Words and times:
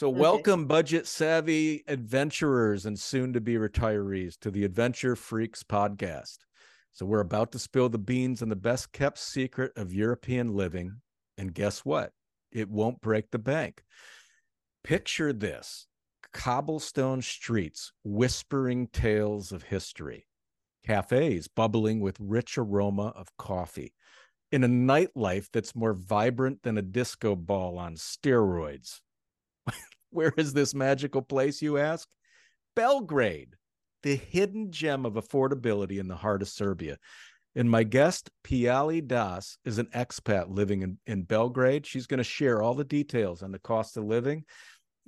So, 0.00 0.08
Okay. 0.08 0.18
welcome, 0.18 0.64
budget 0.64 1.06
savvy 1.06 1.84
adventurers 1.86 2.86
and 2.86 2.98
soon 2.98 3.34
to 3.34 3.40
be 3.42 3.56
retirees, 3.56 4.38
to 4.40 4.50
the 4.50 4.64
Adventure 4.64 5.14
Freaks 5.14 5.62
podcast. 5.62 6.38
So, 6.90 7.04
we're 7.04 7.20
about 7.20 7.52
to 7.52 7.58
spill 7.58 7.90
the 7.90 7.98
beans 7.98 8.40
on 8.40 8.48
the 8.48 8.56
best 8.56 8.92
kept 8.92 9.18
secret 9.18 9.72
of 9.76 9.92
European 9.92 10.54
living. 10.54 11.02
And 11.36 11.52
guess 11.52 11.84
what? 11.84 12.14
It 12.50 12.70
won't 12.70 13.02
break 13.02 13.30
the 13.30 13.38
bank. 13.38 13.82
Picture 14.84 15.34
this 15.34 15.86
cobblestone 16.32 17.20
streets 17.20 17.92
whispering 18.02 18.86
tales 18.86 19.52
of 19.52 19.64
history, 19.64 20.28
cafes 20.82 21.46
bubbling 21.46 22.00
with 22.00 22.16
rich 22.18 22.56
aroma 22.56 23.08
of 23.08 23.36
coffee, 23.36 23.92
in 24.50 24.64
a 24.64 24.66
nightlife 24.66 25.50
that's 25.52 25.76
more 25.76 25.92
vibrant 25.92 26.62
than 26.62 26.78
a 26.78 26.82
disco 26.82 27.36
ball 27.36 27.76
on 27.76 27.96
steroids. 27.96 29.02
Where 30.10 30.32
is 30.36 30.52
this 30.52 30.74
magical 30.74 31.22
place, 31.22 31.62
you 31.62 31.78
ask? 31.78 32.08
Belgrade, 32.74 33.54
the 34.02 34.16
hidden 34.16 34.70
gem 34.70 35.06
of 35.06 35.14
affordability 35.14 35.98
in 35.98 36.08
the 36.08 36.16
heart 36.16 36.42
of 36.42 36.48
Serbia. 36.48 36.98
And 37.56 37.70
my 37.70 37.82
guest, 37.82 38.30
Piyalee 38.44 39.06
Das, 39.06 39.58
is 39.64 39.78
an 39.78 39.86
expat 39.94 40.46
living 40.48 40.82
in, 40.82 40.98
in 41.06 41.22
Belgrade. 41.22 41.86
She's 41.86 42.06
going 42.06 42.18
to 42.18 42.24
share 42.24 42.62
all 42.62 42.74
the 42.74 42.84
details 42.84 43.42
on 43.42 43.50
the 43.50 43.58
cost 43.58 43.96
of 43.96 44.04
living 44.04 44.44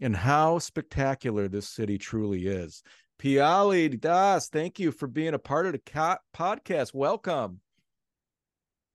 and 0.00 0.16
how 0.16 0.58
spectacular 0.58 1.48
this 1.48 1.68
city 1.68 1.98
truly 1.98 2.46
is. 2.46 2.82
Piyalee 3.20 4.00
Das, 4.00 4.48
thank 4.48 4.80
you 4.80 4.90
for 4.90 5.06
being 5.06 5.34
a 5.34 5.38
part 5.38 5.66
of 5.66 5.72
the 5.72 5.78
co- 5.78 6.16
podcast. 6.34 6.92
Welcome. 6.92 7.60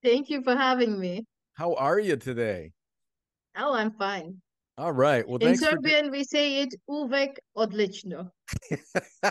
Thank 0.02 0.28
you 0.28 0.42
for 0.42 0.54
having 0.54 1.00
me. 1.00 1.26
How 1.54 1.74
are 1.74 1.98
you 1.98 2.16
today? 2.16 2.72
Oh, 3.56 3.74
I'm 3.74 3.92
fine. 3.92 4.42
All 4.78 4.92
right. 4.92 5.26
Well, 5.26 5.38
In 5.38 5.48
thanks 5.48 5.64
for. 5.64 5.70
Serbian, 5.70 6.12
we 6.12 6.22
say 6.22 6.62
it 6.62 6.72
uvek 6.88 7.36
odlično. 7.56 8.30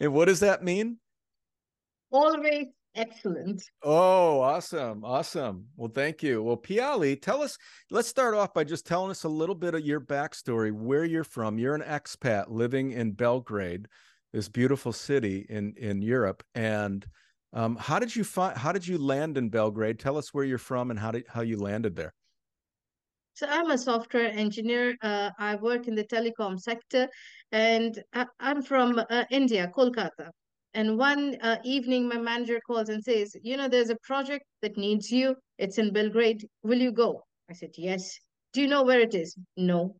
and 0.00 0.12
what 0.14 0.24
does 0.24 0.40
that 0.40 0.64
mean? 0.64 0.96
Always 2.10 2.68
excellent. 2.94 3.62
Oh, 3.82 4.40
awesome. 4.40 5.04
Awesome. 5.04 5.66
Well, 5.76 5.90
thank 5.94 6.22
you. 6.22 6.42
Well, 6.42 6.56
Piyalee, 6.56 7.20
tell 7.20 7.42
us, 7.42 7.58
let's 7.90 8.08
start 8.08 8.34
off 8.34 8.54
by 8.54 8.64
just 8.64 8.86
telling 8.86 9.10
us 9.10 9.24
a 9.24 9.28
little 9.28 9.54
bit 9.54 9.74
of 9.74 9.84
your 9.84 10.00
backstory, 10.00 10.72
where 10.72 11.04
you're 11.04 11.22
from. 11.22 11.58
You're 11.58 11.74
an 11.74 11.82
expat 11.82 12.46
living 12.48 12.92
in 12.92 13.12
Belgrade, 13.12 13.88
this 14.32 14.48
beautiful 14.48 14.94
city 14.94 15.44
in, 15.50 15.74
in 15.76 16.00
Europe. 16.00 16.42
And 16.54 17.06
um, 17.52 17.76
how 17.76 17.98
did 17.98 18.16
you 18.16 18.24
find, 18.24 18.56
how 18.56 18.72
did 18.72 18.88
you 18.88 18.96
land 18.96 19.36
in 19.36 19.50
Belgrade? 19.50 19.98
Tell 19.98 20.16
us 20.16 20.32
where 20.32 20.44
you're 20.44 20.56
from 20.56 20.90
and 20.90 20.98
how 20.98 21.10
did, 21.10 21.26
how 21.28 21.42
you 21.42 21.58
landed 21.58 21.94
there. 21.94 22.14
So 23.34 23.46
I'm 23.48 23.70
a 23.70 23.78
software 23.78 24.30
engineer. 24.30 24.94
Uh, 25.02 25.30
I 25.38 25.56
work 25.56 25.88
in 25.88 25.94
the 25.94 26.04
telecom 26.04 26.58
sector, 26.58 27.08
and 27.50 28.02
I, 28.12 28.26
I'm 28.40 28.62
from 28.62 29.02
uh, 29.10 29.24
India, 29.30 29.70
Kolkata. 29.74 30.30
And 30.74 30.98
one 30.98 31.36
uh, 31.42 31.56
evening, 31.64 32.08
my 32.08 32.18
manager 32.18 32.60
calls 32.66 32.88
and 32.88 33.02
says, 33.02 33.34
"You 33.42 33.56
know, 33.56 33.68
there's 33.68 33.90
a 33.90 33.96
project 34.04 34.44
that 34.62 34.76
needs 34.76 35.10
you. 35.10 35.36
It's 35.58 35.78
in 35.78 35.92
Belgrade. 35.92 36.46
Will 36.62 36.78
you 36.78 36.92
go?" 36.92 37.24
I 37.50 37.54
said, 37.54 37.70
"Yes." 37.76 38.18
Do 38.52 38.60
you 38.60 38.68
know 38.68 38.82
where 38.82 39.00
it 39.00 39.14
is? 39.14 39.34
No. 39.56 39.96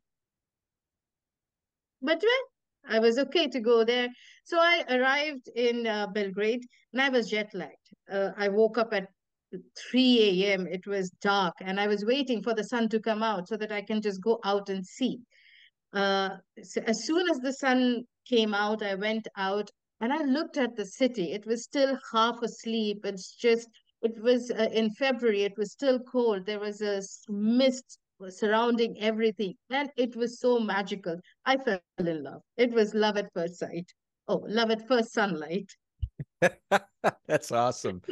But 2.03 2.23
well, 2.23 2.97
I 2.97 2.99
was 2.99 3.19
okay 3.19 3.49
to 3.49 3.61
go 3.61 3.85
there. 3.85 4.09
So 4.45 4.59
I 4.59 4.85
arrived 4.91 5.49
in 5.55 5.87
uh, 5.87 6.09
Belgrade, 6.09 6.65
and 6.93 7.01
I 7.01 7.09
was 7.09 7.31
jet 7.31 7.55
lagged. 7.55 7.89
Uh, 8.11 8.31
I 8.37 8.49
woke 8.49 8.77
up 8.77 8.93
at 8.93 9.09
3 9.91 10.45
a.m. 10.45 10.67
It 10.67 10.87
was 10.87 11.11
dark, 11.21 11.55
and 11.61 11.79
I 11.79 11.87
was 11.87 12.05
waiting 12.05 12.43
for 12.43 12.55
the 12.55 12.65
sun 12.65 12.89
to 12.91 13.01
come 13.01 13.23
out 13.23 13.49
so 13.49 13.57
that 13.57 13.73
I 13.73 13.83
can 13.83 14.01
just 14.01 14.23
go 14.23 14.39
out 14.45 14.69
and 14.69 14.85
see. 14.85 15.19
Uh, 15.93 16.37
so 16.63 16.81
as 16.87 17.05
soon 17.05 17.29
as 17.31 17.39
the 17.41 17.53
sun 17.53 18.05
came 18.27 18.55
out, 18.55 18.83
I 18.83 18.95
went 18.95 19.29
out 19.37 19.71
and 20.01 20.13
I 20.13 20.23
looked 20.25 20.57
at 20.57 20.75
the 20.77 20.87
city. 20.87 21.33
It 21.33 21.47
was 21.47 21.65
still 21.65 21.99
half 22.13 22.43
asleep. 22.43 23.05
It's 23.05 23.35
just, 23.35 23.69
it 24.01 24.21
was 24.23 24.51
uh, 24.51 24.69
in 24.73 24.91
February, 24.91 25.43
it 25.43 25.57
was 25.57 25.73
still 25.73 25.99
cold. 26.01 26.47
There 26.47 26.61
was 26.61 26.81
a 26.81 27.03
mist 27.29 27.99
surrounding 28.29 28.97
everything, 29.01 29.55
and 29.71 29.91
it 29.97 30.17
was 30.17 30.41
so 30.41 30.59
magical. 30.59 31.19
I 31.45 31.57
fell 31.57 31.81
in 31.99 32.23
love. 32.23 32.43
It 32.57 32.73
was 32.73 32.95
love 32.95 33.17
at 33.17 33.33
first 33.35 33.59
sight. 33.59 33.93
Oh, 34.29 34.45
love 34.49 34.71
at 34.71 34.87
first 34.89 35.13
sunlight. 35.13 35.71
that's 37.27 37.53
awesome. 37.53 38.03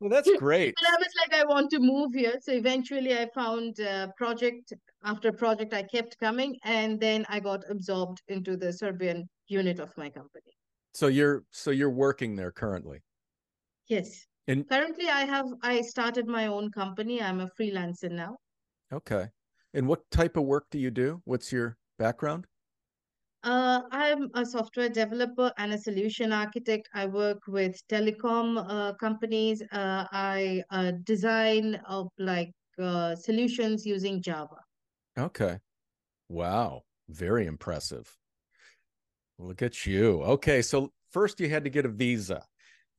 Well, 0.00 0.10
that's 0.10 0.30
great. 0.38 0.74
And 0.78 0.86
I 0.86 0.96
was 0.98 1.12
like, 1.20 1.40
I 1.40 1.44
want 1.46 1.70
to 1.70 1.78
move 1.78 2.12
here. 2.14 2.34
So 2.42 2.52
eventually 2.52 3.14
I 3.14 3.28
found 3.34 3.78
a 3.78 4.12
project 4.16 4.72
after 5.04 5.32
project 5.32 5.72
I 5.74 5.82
kept 5.82 6.18
coming 6.18 6.56
and 6.64 7.00
then 7.00 7.24
I 7.28 7.40
got 7.40 7.60
absorbed 7.70 8.22
into 8.28 8.56
the 8.56 8.72
Serbian 8.72 9.28
unit 9.48 9.78
of 9.80 9.90
my 9.96 10.08
company. 10.10 10.52
So 10.94 11.08
you're, 11.08 11.44
so 11.50 11.70
you're 11.70 11.90
working 11.90 12.36
there 12.36 12.52
currently. 12.52 13.02
Yes. 13.88 14.26
And 14.48 14.68
Currently 14.68 15.08
I 15.08 15.24
have 15.24 15.46
I 15.62 15.80
started 15.82 16.26
my 16.26 16.46
own 16.46 16.70
company. 16.70 17.20
I'm 17.20 17.40
a 17.40 17.48
freelancer 17.58 18.10
now. 18.10 18.36
okay. 18.92 19.26
And 19.74 19.86
what 19.86 20.08
type 20.10 20.36
of 20.36 20.44
work 20.44 20.66
do 20.70 20.78
you 20.78 20.90
do? 20.90 21.20
What's 21.24 21.52
your 21.52 21.76
background? 21.98 22.46
Uh, 23.46 23.82
I'm 23.92 24.28
a 24.34 24.44
software 24.44 24.88
developer 24.88 25.52
and 25.56 25.72
a 25.72 25.78
solution 25.78 26.32
architect. 26.32 26.88
I 26.94 27.06
work 27.06 27.38
with 27.46 27.80
telecom 27.86 28.58
uh, 28.68 28.94
companies. 28.94 29.62
Uh, 29.70 30.04
I 30.10 30.64
uh, 30.70 30.90
design 31.04 31.80
of 31.88 32.08
like 32.18 32.50
uh, 32.82 33.14
solutions 33.14 33.86
using 33.86 34.20
Java. 34.20 34.56
Okay. 35.16 35.58
Wow. 36.28 36.82
Very 37.08 37.46
impressive. 37.46 38.12
Look 39.38 39.62
at 39.62 39.86
you. 39.86 40.22
Okay. 40.22 40.60
So 40.60 40.90
first 41.12 41.38
you 41.38 41.48
had 41.48 41.62
to 41.62 41.70
get 41.70 41.86
a 41.86 41.90
visa. 41.90 42.44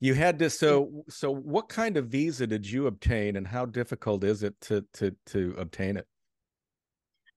You 0.00 0.14
had 0.14 0.38
to 0.38 0.48
so 0.48 1.04
so 1.10 1.30
what 1.30 1.68
kind 1.68 1.98
of 1.98 2.06
visa 2.06 2.46
did 2.46 2.64
you 2.66 2.86
obtain 2.86 3.36
and 3.36 3.46
how 3.46 3.66
difficult 3.66 4.24
is 4.24 4.42
it 4.42 4.58
to 4.62 4.82
to 4.94 5.14
to 5.26 5.54
obtain 5.58 5.98
it? 5.98 6.06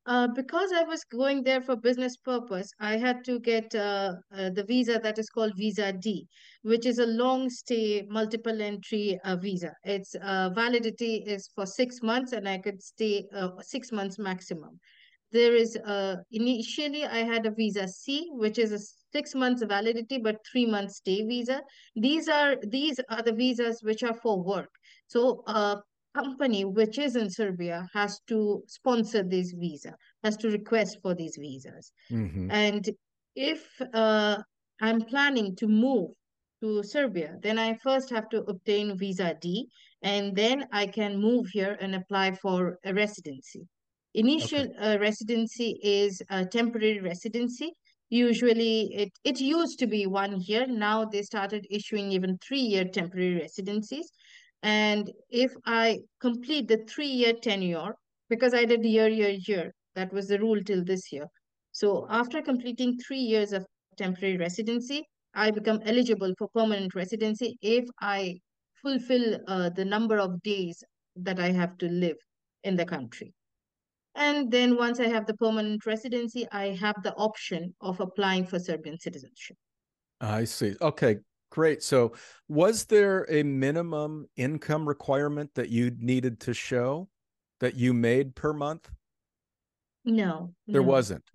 Uh, 0.07 0.27
because 0.35 0.71
I 0.71 0.81
was 0.83 1.03
going 1.03 1.43
there 1.43 1.61
for 1.61 1.75
business 1.75 2.17
purpose, 2.17 2.71
I 2.79 2.97
had 2.97 3.23
to 3.25 3.39
get 3.39 3.73
uh, 3.75 4.13
uh, 4.35 4.49
the 4.49 4.63
visa 4.63 4.99
that 5.03 5.19
is 5.19 5.29
called 5.29 5.53
Visa 5.55 5.93
D, 5.93 6.27
which 6.63 6.87
is 6.87 6.97
a 6.97 7.05
long 7.05 7.49
stay, 7.51 8.03
multiple 8.09 8.61
entry 8.61 9.19
uh, 9.23 9.35
visa. 9.35 9.73
Its 9.83 10.15
uh, 10.15 10.49
validity 10.55 11.23
is 11.27 11.47
for 11.53 11.67
six 11.67 12.01
months, 12.01 12.31
and 12.31 12.49
I 12.49 12.57
could 12.57 12.81
stay 12.81 13.25
uh, 13.35 13.49
six 13.61 13.91
months 13.91 14.17
maximum. 14.17 14.79
There 15.31 15.55
is 15.55 15.77
initially 16.31 17.05
I 17.05 17.19
had 17.19 17.45
a 17.45 17.51
visa 17.51 17.87
C, 17.87 18.27
which 18.31 18.57
is 18.57 18.71
a 18.73 18.79
six 19.13 19.35
months 19.35 19.63
validity 19.63 20.17
but 20.17 20.37
three 20.51 20.65
months 20.65 20.97
stay 20.97 21.21
visa. 21.25 21.61
These 21.95 22.27
are 22.27 22.57
these 22.67 22.99
are 23.07 23.21
the 23.21 23.31
visas 23.31 23.79
which 23.81 24.03
are 24.03 24.15
for 24.15 24.43
work. 24.43 24.69
So 25.07 25.43
company 26.13 26.65
which 26.65 26.97
is 26.97 27.15
in 27.15 27.29
Serbia 27.29 27.87
has 27.93 28.19
to 28.27 28.63
sponsor 28.67 29.23
this 29.23 29.51
visa, 29.53 29.95
has 30.23 30.37
to 30.37 30.49
request 30.49 30.99
for 31.01 31.13
these 31.15 31.37
visas. 31.39 31.91
Mhm. 32.11 32.47
And 32.49 32.89
if 33.35 33.81
uh, 33.93 34.37
I'm 34.81 35.01
planning 35.01 35.55
to 35.57 35.67
move 35.67 36.11
to 36.61 36.83
Serbia, 36.83 37.37
then 37.41 37.57
I 37.57 37.73
first 37.75 38.09
have 38.11 38.29
to 38.29 38.43
obtain 38.43 38.97
visa 38.97 39.35
D, 39.41 39.67
and 40.01 40.35
then 40.35 40.67
I 40.71 40.87
can 40.87 41.19
move 41.19 41.47
here 41.51 41.77
and 41.79 41.95
apply 41.95 42.33
for 42.35 42.77
a 42.83 42.93
residency. 42.93 43.67
Initial 44.13 44.67
uh, 44.79 44.97
residency 44.99 45.79
is 45.81 46.21
a 46.29 46.45
temporary 46.45 46.99
residency. 46.99 47.71
Usually, 48.09 48.93
it, 48.93 49.09
it 49.23 49.39
used 49.39 49.79
to 49.79 49.87
be 49.87 50.05
one 50.05 50.41
year. 50.41 50.67
Now 50.67 51.05
they 51.05 51.21
started 51.21 51.65
issuing 51.71 52.11
even 52.11 52.37
three-year 52.39 52.85
temporary 52.89 53.35
residencies. 53.39 54.11
And 54.63 55.11
if 55.29 55.53
I 55.65 55.99
complete 56.19 56.67
the 56.67 56.85
three-year 56.87 57.33
tenure, 57.41 57.95
because 58.29 58.53
I 58.53 58.65
did 58.65 58.85
year, 58.85 59.07
year, 59.07 59.35
year, 59.47 59.73
that 59.95 60.13
was 60.13 60.27
the 60.27 60.39
rule 60.39 60.61
till 60.63 60.83
this 60.83 61.11
year. 61.11 61.25
So 61.71 62.07
after 62.09 62.41
completing 62.41 62.97
three 62.99 63.19
years 63.19 63.53
of 63.53 63.65
temporary 63.97 64.37
residency, 64.37 65.03
I 65.33 65.51
become 65.51 65.81
eligible 65.85 66.33
for 66.37 66.49
permanent 66.53 66.93
residency 66.95 67.57
if 67.61 67.85
I 68.01 68.39
fulfill 68.81 69.39
uh, 69.47 69.69
the 69.69 69.85
number 69.85 70.17
of 70.17 70.41
days 70.43 70.83
that 71.15 71.39
I 71.39 71.51
have 71.51 71.77
to 71.79 71.87
live 71.87 72.17
in 72.63 72.75
the 72.75 72.85
country. 72.85 73.33
And 74.15 74.51
then 74.51 74.75
once 74.75 74.99
I 74.99 75.07
have 75.07 75.25
the 75.25 75.35
permanent 75.35 75.85
residency, 75.85 76.45
I 76.51 76.75
have 76.75 76.95
the 77.03 77.13
option 77.15 77.73
of 77.81 77.99
applying 77.99 78.45
for 78.45 78.59
Serbian 78.59 78.99
citizenship. 78.99 79.57
I 80.19 80.43
see. 80.43 80.75
Okay, 80.81 81.17
great. 81.51 81.83
So 81.83 82.15
was 82.47 82.85
there 82.85 83.25
a 83.29 83.43
minimum 83.43 84.27
income 84.35 84.87
requirement 84.87 85.53
that 85.55 85.69
you 85.69 85.91
needed 85.99 86.39
to 86.41 86.53
show 86.53 87.09
that 87.59 87.75
you 87.75 87.93
made 87.93 88.35
per 88.35 88.53
month? 88.53 88.89
No, 90.05 90.53
There 90.71 90.81
no, 90.81 90.87
wasn't. 90.87 91.31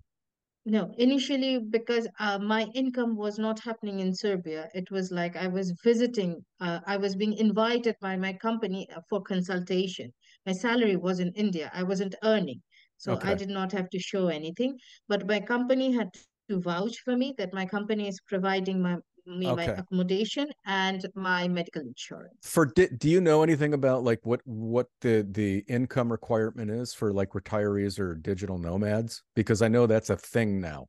no. 0.65 0.93
Initially, 0.97 1.59
because 1.59 2.07
uh, 2.19 2.39
my 2.39 2.65
income 2.73 3.15
was 3.15 3.39
not 3.39 3.59
happening 3.59 3.99
in 3.99 4.13
Serbia, 4.13 4.69
it 4.73 4.91
was 4.91 5.11
like 5.11 5.35
I 5.35 5.47
was 5.47 5.73
visiting, 5.83 6.45
uh, 6.59 6.79
I 6.85 6.97
was 6.97 7.15
being 7.15 7.33
invited 7.33 7.95
by 8.01 8.17
my 8.17 8.33
company 8.33 8.87
uh, 8.95 9.01
for 9.09 9.21
consultation. 9.21 10.11
My 10.45 10.51
salary 10.53 10.95
was 10.97 11.19
in 11.19 11.31
India. 11.35 11.71
I 11.73 11.83
wasn't 11.83 12.15
earning. 12.23 12.61
So 12.97 13.19
I 13.21 13.35
did 13.35 13.49
not 13.49 13.71
have 13.73 13.89
to 13.91 13.99
show 13.99 14.27
anything, 14.27 14.77
but 15.07 15.27
my 15.27 15.39
company 15.39 15.93
had 15.93 16.09
to 16.49 16.59
vouch 16.59 16.97
for 17.05 17.15
me 17.15 17.33
that 17.37 17.53
my 17.53 17.65
company 17.65 18.07
is 18.07 18.19
providing 18.27 18.81
my 18.81 18.97
me 19.27 19.51
my 19.51 19.63
accommodation 19.63 20.47
and 20.65 21.05
my 21.15 21.47
medical 21.47 21.81
insurance. 21.81 22.37
For 22.41 22.65
di- 22.65 22.89
do 22.97 23.09
you 23.09 23.21
know 23.21 23.43
anything 23.43 23.73
about 23.73 24.03
like 24.03 24.25
what 24.25 24.41
what 24.45 24.87
the 25.01 25.27
the 25.29 25.63
income 25.67 26.11
requirement 26.11 26.71
is 26.71 26.93
for 26.93 27.13
like 27.13 27.31
retirees 27.31 27.99
or 27.99 28.15
digital 28.15 28.57
nomads? 28.57 29.23
Because 29.35 29.61
I 29.61 29.67
know 29.67 29.85
that's 29.87 30.09
a 30.09 30.17
thing 30.17 30.59
now. 30.61 30.87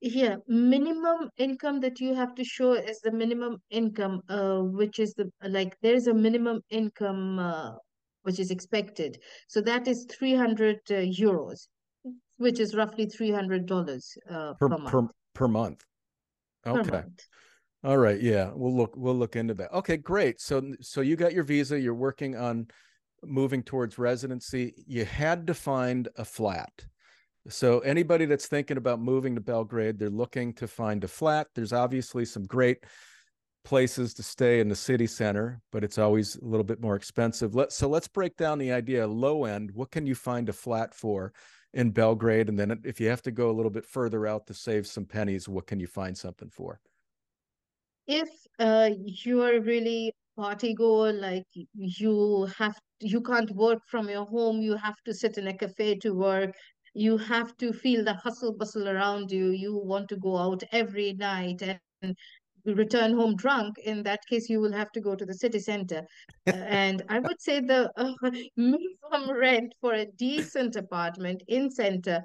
Yeah, 0.00 0.36
minimum 0.46 1.30
income 1.38 1.80
that 1.80 1.98
you 1.98 2.14
have 2.14 2.34
to 2.36 2.44
show 2.44 2.74
is 2.74 3.00
the 3.00 3.10
minimum 3.10 3.58
income, 3.70 4.20
uh, 4.28 4.60
which 4.60 5.00
is 5.00 5.12
the 5.14 5.28
like 5.42 5.76
there's 5.82 6.06
a 6.06 6.14
minimum 6.14 6.60
income 6.70 7.38
uh, 7.40 7.72
which 8.22 8.38
is 8.38 8.50
expected. 8.50 9.18
So 9.48 9.60
that 9.62 9.88
is 9.88 10.06
300 10.08 10.76
uh, 10.90 10.94
euros, 10.94 11.66
which 12.36 12.60
is 12.60 12.76
roughly 12.76 13.06
$300 13.06 14.16
uh, 14.30 14.54
per 14.60 14.68
per 14.68 14.78
per 14.78 15.08
per 15.34 15.48
month. 15.48 15.84
Okay. 16.66 17.02
All 17.84 17.98
right. 17.98 18.20
Yeah. 18.20 18.50
We'll 18.54 18.76
look 18.76 18.96
we'll 18.96 19.16
look 19.16 19.36
into 19.36 19.54
that. 19.54 19.72
Okay, 19.72 19.96
great. 19.96 20.40
So 20.40 20.74
so 20.80 21.00
you 21.00 21.16
got 21.16 21.32
your 21.32 21.44
visa, 21.44 21.78
you're 21.78 21.94
working 21.94 22.36
on 22.36 22.66
moving 23.24 23.62
towards 23.62 23.98
residency. 23.98 24.84
You 24.86 25.04
had 25.04 25.46
to 25.46 25.54
find 25.54 26.08
a 26.16 26.24
flat. 26.24 26.72
So 27.48 27.78
anybody 27.80 28.26
that's 28.26 28.46
thinking 28.46 28.76
about 28.76 29.00
moving 29.00 29.34
to 29.34 29.40
Belgrade, 29.40 29.98
they're 29.98 30.10
looking 30.10 30.52
to 30.54 30.66
find 30.68 31.02
a 31.04 31.08
flat. 31.08 31.46
There's 31.54 31.72
obviously 31.72 32.24
some 32.24 32.44
great 32.44 32.84
places 33.64 34.14
to 34.14 34.22
stay 34.22 34.60
in 34.60 34.68
the 34.68 34.76
city 34.76 35.06
center, 35.06 35.60
but 35.72 35.84
it's 35.84 35.98
always 35.98 36.36
a 36.36 36.44
little 36.44 36.64
bit 36.64 36.80
more 36.80 36.96
expensive. 36.96 37.54
Let 37.54 37.72
so 37.72 37.88
let's 37.88 38.08
break 38.08 38.36
down 38.36 38.58
the 38.58 38.72
idea 38.72 39.06
low 39.06 39.44
end. 39.44 39.70
What 39.72 39.90
can 39.90 40.06
you 40.06 40.14
find 40.14 40.48
a 40.48 40.52
flat 40.52 40.94
for 40.94 41.32
in 41.74 41.90
Belgrade? 41.90 42.48
And 42.48 42.58
then 42.58 42.80
if 42.84 43.00
you 43.00 43.08
have 43.08 43.22
to 43.22 43.30
go 43.30 43.50
a 43.50 43.52
little 43.52 43.70
bit 43.70 43.84
further 43.84 44.26
out 44.26 44.46
to 44.46 44.54
save 44.54 44.86
some 44.86 45.04
pennies, 45.04 45.48
what 45.48 45.66
can 45.66 45.80
you 45.80 45.86
find 45.86 46.16
something 46.16 46.50
for? 46.50 46.80
If 48.06 48.28
uh, 48.58 48.90
you 48.96 49.42
are 49.42 49.60
really 49.60 50.12
party 50.36 50.72
goer, 50.74 51.12
like 51.12 51.44
you 51.74 52.48
have 52.56 52.78
you 53.00 53.20
can't 53.20 53.50
work 53.50 53.80
from 53.86 54.08
your 54.08 54.24
home, 54.24 54.60
you 54.62 54.76
have 54.76 54.96
to 55.04 55.12
sit 55.12 55.36
in 55.36 55.48
a 55.48 55.56
cafe 55.56 55.96
to 55.96 56.14
work, 56.14 56.54
you 56.94 57.18
have 57.18 57.56
to 57.58 57.72
feel 57.72 58.04
the 58.04 58.14
hustle 58.14 58.54
bustle 58.54 58.88
around 58.88 59.30
you, 59.30 59.50
you 59.50 59.76
want 59.76 60.08
to 60.08 60.16
go 60.16 60.36
out 60.36 60.62
every 60.72 61.12
night 61.12 61.62
and 61.62 62.16
return 62.74 63.14
home 63.14 63.36
drunk, 63.36 63.78
in 63.78 64.02
that 64.04 64.20
case, 64.28 64.48
you 64.48 64.60
will 64.60 64.72
have 64.72 64.90
to 64.92 65.00
go 65.00 65.14
to 65.14 65.24
the 65.24 65.34
city 65.34 65.58
center. 65.58 66.02
Uh, 66.46 66.50
and 66.68 67.02
I 67.08 67.18
would 67.18 67.40
say 67.40 67.60
the 67.60 67.90
uh, 67.96 68.12
minimum 68.56 69.30
rent 69.30 69.74
for 69.80 69.94
a 69.94 70.06
decent 70.16 70.76
apartment 70.76 71.42
in 71.48 71.70
center 71.70 72.22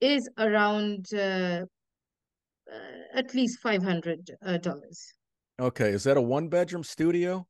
is 0.00 0.28
around 0.38 1.06
uh, 1.14 1.64
uh, 2.72 3.18
at 3.18 3.34
least 3.34 3.62
$500 3.62 4.18
uh. 4.44 4.58
Okay, 5.60 5.90
is 5.90 6.04
that 6.04 6.16
a 6.16 6.20
one 6.20 6.48
bedroom 6.48 6.82
studio? 6.82 7.46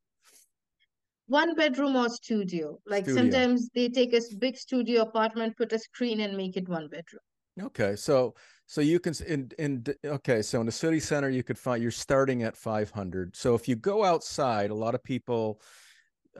One 1.27 1.55
bedroom 1.55 1.95
or 1.95 2.09
studio. 2.09 2.77
Like 2.85 3.05
Studio. 3.05 3.21
sometimes 3.21 3.69
they 3.73 3.89
take 3.89 4.13
a 4.13 4.21
big 4.39 4.57
studio 4.57 5.01
apartment, 5.03 5.57
put 5.57 5.71
a 5.71 5.79
screen 5.79 6.19
and 6.19 6.35
make 6.35 6.57
it 6.57 6.67
one 6.67 6.87
bedroom. 6.89 7.21
Okay, 7.61 7.95
so 7.95 8.33
so 8.73 8.81
you 8.81 8.99
can 8.99 9.13
in 9.27 9.51
in 9.59 9.85
okay, 10.03 10.41
so 10.41 10.59
in 10.59 10.65
the 10.65 10.71
city 10.71 10.99
center 10.99 11.29
you 11.29 11.43
could 11.43 11.59
find 11.59 11.79
you're 11.79 11.91
starting 11.91 12.41
at 12.41 12.57
500. 12.57 13.35
So 13.35 13.53
if 13.53 13.67
you 13.67 13.75
go 13.75 14.03
outside, 14.03 14.71
a 14.71 14.73
lot 14.73 14.95
of 14.95 15.03
people 15.03 15.61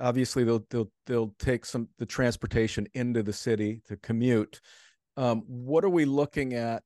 obviously 0.01 0.43
they'll 0.43 0.65
they'll 0.71 0.91
they'll 1.05 1.35
take 1.37 1.63
some 1.63 1.89
the 1.99 2.07
transportation 2.07 2.87
into 2.95 3.21
the 3.21 3.33
city 3.33 3.83
to 3.85 3.97
commute. 3.97 4.61
Um, 5.15 5.43
what 5.45 5.85
are 5.85 5.91
we 5.91 6.05
looking 6.05 6.55
at 6.55 6.81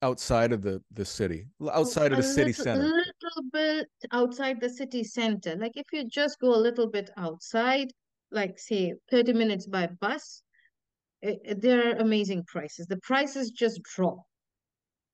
outside 0.00 0.52
of 0.52 0.62
the 0.62 0.82
the 0.90 1.04
city, 1.04 1.44
Oh, 1.60 1.68
outside 1.68 2.10
of 2.12 2.18
a 2.18 2.22
the 2.22 2.28
city 2.28 2.52
little, 2.52 2.64
center? 2.64 2.80
A 2.80 2.86
little 2.86 3.50
bit 3.52 3.88
outside 4.10 4.58
the 4.58 4.70
city 4.70 5.04
center. 5.04 5.54
Like 5.56 5.72
if 5.74 5.84
you 5.92 6.08
just 6.08 6.40
go 6.40 6.54
a 6.54 6.64
little 6.66 6.88
bit 6.88 7.10
outside, 7.18 7.92
like 8.30 8.58
say 8.58 8.94
30 9.10 9.34
minutes 9.34 9.66
by 9.66 9.88
bus, 10.00 10.42
eh, 11.22 11.34
eh, 11.44 11.54
there 11.58 11.90
are 11.90 11.96
amazing 11.96 12.44
prices. 12.46 12.86
The 12.86 13.00
prices 13.02 13.50
just 13.50 13.82
drop. 13.82 14.20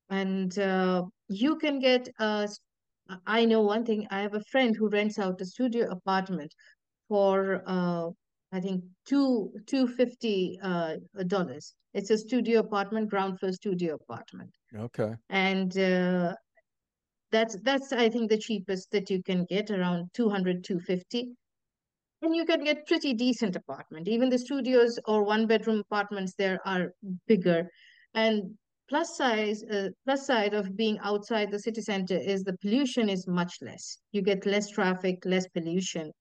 And 0.09 0.57
uh, 0.59 1.05
you 1.29 1.57
can 1.57 1.79
get 1.79 2.09
uh 2.19 2.47
I 3.27 3.45
know 3.45 3.63
one 3.63 3.85
thing. 3.85 4.07
I 4.11 4.21
have 4.23 4.35
a 4.35 4.43
friend 4.51 4.75
who 4.77 4.89
rents 4.89 5.19
out 5.19 5.41
a 5.41 5.47
studio 5.47 5.89
apartment 5.91 6.53
for 7.09 7.63
uh 7.67 8.11
I 8.53 8.61
think 8.61 8.85
two 9.07 9.53
two 9.67 9.87
fifty 9.89 10.59
uh 10.63 10.97
dollars. 11.27 11.75
It's 11.95 12.11
a 12.11 12.19
studio 12.19 12.61
apartment, 12.61 13.11
ground 13.11 13.39
floor 13.41 13.53
studio 13.53 13.95
apartment. 13.95 14.51
Okay. 14.75 15.15
And 15.29 15.77
uh 15.79 16.35
that's 17.31 17.57
that's 17.63 17.93
I 17.93 18.09
think 18.09 18.31
the 18.31 18.39
cheapest 18.39 18.91
that 18.93 19.11
you 19.11 19.23
can 19.23 19.45
get 19.45 19.71
around 19.71 20.11
200, 20.15 20.65
250. 20.65 21.35
And 22.23 22.35
you 22.35 22.45
can 22.45 22.65
get 22.65 22.87
pretty 22.87 23.15
decent 23.15 23.57
apartment. 23.57 24.09
Even 24.09 24.31
the 24.31 24.39
studios 24.39 24.99
or 25.07 25.25
one 25.25 25.47
bedroom 25.47 25.81
apartments 25.81 26.35
there 26.39 26.61
are 26.67 26.93
bigger. 27.27 27.69
And 28.15 28.57
plus 28.89 29.17
size, 29.17 29.63
uh, 29.65 29.89
plus 30.05 30.27
side 30.27 30.55
of 30.55 30.77
being 30.77 30.99
outside 31.03 31.51
the 31.51 31.59
city 31.59 31.81
center 31.81 32.17
is 32.17 32.43
the 32.43 32.57
pollution 32.59 33.09
is 33.09 33.27
much 33.27 33.59
less. 33.61 33.99
You 34.13 34.23
get 34.23 34.47
less 34.47 34.71
traffic, 34.71 35.25
less 35.25 35.47
pollution. 35.49 36.13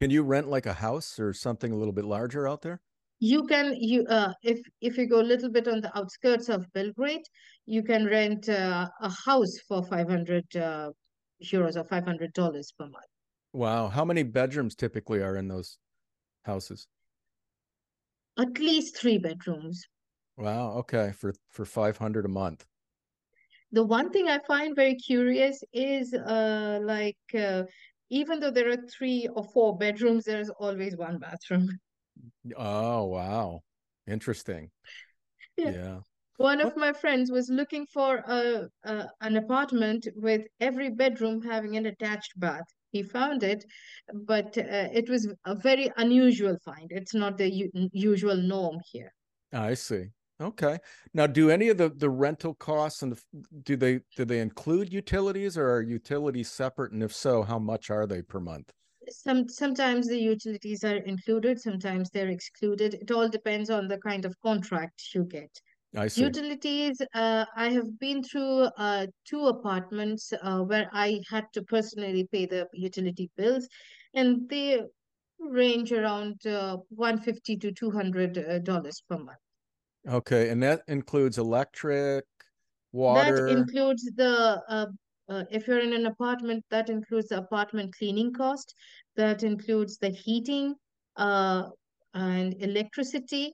Can 0.00 0.10
you 0.10 0.22
rent 0.22 0.48
like 0.48 0.66
a 0.66 0.72
house 0.72 1.18
or 1.18 1.32
something 1.32 1.72
a 1.72 1.76
little 1.76 1.92
bit 1.92 2.04
larger 2.04 2.48
out 2.48 2.62
there? 2.62 2.80
You 3.22 3.46
can 3.46 3.76
you 3.78 4.06
uh 4.06 4.32
if 4.42 4.60
if 4.80 4.96
you 4.96 5.06
go 5.06 5.20
a 5.20 5.28
little 5.32 5.50
bit 5.50 5.68
on 5.68 5.82
the 5.82 5.96
outskirts 5.96 6.48
of 6.48 6.64
Belgrade, 6.72 7.26
you 7.66 7.82
can 7.82 8.06
rent 8.06 8.48
uh, 8.48 8.88
a 9.02 9.10
house 9.26 9.58
for 9.68 9.82
500 9.82 10.56
uh, 10.56 10.90
euros 11.44 11.76
or 11.76 11.84
500 11.84 12.32
dollars 12.32 12.72
per 12.78 12.86
month. 12.86 13.12
Wow, 13.52 13.88
how 13.88 14.06
many 14.06 14.22
bedrooms 14.22 14.74
typically 14.74 15.20
are 15.20 15.36
in 15.36 15.48
those 15.48 15.76
houses? 16.44 16.86
At 18.38 18.58
least 18.58 18.96
three 18.96 19.18
bedrooms. 19.18 19.84
Wow, 20.40 20.72
okay, 20.78 21.12
for 21.12 21.34
for 21.50 21.64
500 21.64 22.24
a 22.24 22.28
month. 22.28 22.66
The 23.72 23.84
one 23.84 24.10
thing 24.10 24.28
I 24.28 24.38
find 24.38 24.74
very 24.74 24.94
curious 24.96 25.62
is 25.72 26.14
uh 26.14 26.80
like 26.82 27.18
uh, 27.34 27.64
even 28.08 28.40
though 28.40 28.50
there 28.50 28.70
are 28.70 28.88
three 28.88 29.28
or 29.28 29.44
four 29.44 29.76
bedrooms, 29.76 30.24
there's 30.24 30.50
always 30.50 30.96
one 30.96 31.18
bathroom. 31.18 31.68
Oh, 32.56 33.04
wow. 33.04 33.62
Interesting. 34.06 34.70
Yeah. 35.56 35.70
Yeah. 35.70 36.00
One 36.38 36.60
of 36.60 36.74
my 36.76 36.92
friends 36.92 37.30
was 37.30 37.50
looking 37.50 37.86
for 37.86 38.16
a, 38.26 38.68
a 38.84 39.08
an 39.20 39.36
apartment 39.36 40.08
with 40.16 40.46
every 40.58 40.90
bedroom 40.90 41.42
having 41.42 41.76
an 41.76 41.86
attached 41.86 42.32
bath. 42.40 42.64
He 42.92 43.02
found 43.02 43.42
it, 43.42 43.64
but 44.12 44.56
uh, 44.58 44.88
it 44.92 45.08
was 45.08 45.28
a 45.44 45.54
very 45.54 45.90
unusual 45.96 46.56
find. 46.64 46.90
It's 46.90 47.14
not 47.14 47.36
the 47.36 47.48
u 47.50 47.70
usual 47.92 48.36
norm 48.36 48.78
here. 48.92 49.12
I 49.52 49.74
see. 49.74 50.12
Okay. 50.40 50.78
Now, 51.12 51.26
do 51.26 51.50
any 51.50 51.68
of 51.68 51.76
the 51.76 51.90
the 51.90 52.08
rental 52.08 52.54
costs 52.54 53.02
and 53.02 53.12
the, 53.12 53.22
do 53.62 53.76
they 53.76 54.00
do 54.16 54.24
they 54.24 54.40
include 54.40 54.92
utilities 54.92 55.58
or 55.58 55.70
are 55.70 55.82
utilities 55.82 56.50
separate? 56.50 56.92
And 56.92 57.02
if 57.02 57.14
so, 57.14 57.42
how 57.42 57.58
much 57.58 57.90
are 57.90 58.06
they 58.06 58.22
per 58.22 58.40
month? 58.40 58.72
Some 59.10 59.48
sometimes 59.48 60.06
the 60.08 60.18
utilities 60.18 60.82
are 60.84 60.96
included, 60.96 61.60
sometimes 61.60 62.08
they're 62.10 62.28
excluded. 62.28 62.94
It 62.94 63.10
all 63.10 63.28
depends 63.28 63.68
on 63.68 63.88
the 63.88 63.98
kind 63.98 64.24
of 64.24 64.34
contract 64.40 65.14
you 65.14 65.24
get. 65.24 65.50
I 65.94 66.08
see. 66.08 66.22
Utilities, 66.22 67.02
uh, 67.14 67.44
I 67.54 67.68
have 67.70 67.98
been 67.98 68.22
through 68.22 68.68
uh, 68.78 69.08
two 69.26 69.46
apartments 69.46 70.32
uh, 70.40 70.62
where 70.62 70.88
I 70.92 71.20
had 71.28 71.46
to 71.54 71.62
personally 71.62 72.26
pay 72.32 72.46
the 72.46 72.66
utility 72.72 73.30
bills, 73.36 73.68
and 74.14 74.48
they 74.48 74.80
range 75.38 75.92
around 75.92 76.46
uh, 76.46 76.78
150 76.88 77.56
to 77.58 77.72
200 77.72 78.38
uh, 78.38 78.58
dollars 78.60 79.02
per 79.08 79.18
month. 79.18 79.38
Okay, 80.08 80.48
and 80.48 80.62
that 80.62 80.82
includes 80.88 81.38
electric, 81.38 82.24
water. 82.92 83.36
That 83.36 83.50
includes 83.58 84.04
the 84.16 84.62
uh, 84.68 84.86
uh, 85.28 85.44
if 85.50 85.66
you're 85.66 85.80
in 85.80 85.92
an 85.92 86.06
apartment, 86.06 86.64
that 86.70 86.88
includes 86.88 87.28
the 87.28 87.38
apartment 87.38 87.94
cleaning 87.96 88.32
cost, 88.32 88.74
that 89.16 89.42
includes 89.42 89.98
the 89.98 90.10
heating, 90.10 90.74
uh, 91.16 91.68
and 92.14 92.54
electricity, 92.62 93.52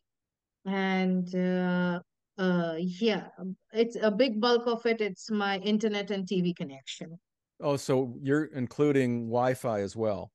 and 0.65 1.35
uh, 1.35 2.01
uh, 2.39 2.77
yeah, 2.79 3.29
it's 3.73 3.97
a 3.97 4.11
big 4.11 4.41
bulk 4.41 4.67
of 4.67 4.87
it. 4.87 5.01
It's 5.01 5.31
my 5.31 5.59
internet 5.59 6.11
and 6.11 6.27
TV 6.29 6.55
connection. 6.55 7.19
Oh, 7.61 7.77
so 7.77 8.19
you're 8.23 8.45
including 8.47 9.27
Wi-Fi 9.29 9.81
as 9.81 9.97
well 9.97 10.31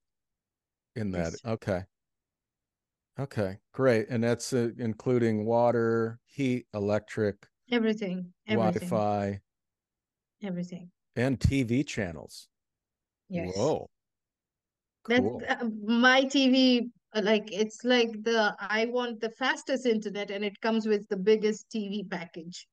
in 0.95 1.11
that. 1.11 1.33
Yes, 1.33 1.41
Okay. 1.45 1.85
Okay, 3.19 3.57
great. 3.73 4.07
And 4.09 4.23
that's 4.23 4.53
uh, 4.53 4.69
including 4.77 5.45
water, 5.45 6.19
heat, 6.25 6.65
electric, 6.73 7.47
everything, 7.71 8.33
everything, 8.47 8.89
Wi-Fi, 8.89 9.39
everything. 10.43 10.89
and 11.15 11.39
TV 11.39 11.85
channels. 11.85 12.47
Yes. 13.29 13.51
Whoa, 13.55 13.87
That's 15.07 15.21
cool. 15.21 15.43
uh, 15.47 15.65
my 15.85 16.23
TV 16.23 16.89
uh, 17.13 17.21
like 17.23 17.51
it's 17.51 17.83
like 17.83 18.11
the 18.23 18.55
I 18.59 18.85
want 18.85 19.19
the 19.19 19.29
fastest 19.31 19.85
internet 19.85 20.31
and 20.31 20.43
it 20.43 20.59
comes 20.61 20.87
with 20.87 21.07
the 21.09 21.17
biggest 21.17 21.69
TV 21.69 22.09
package. 22.09 22.67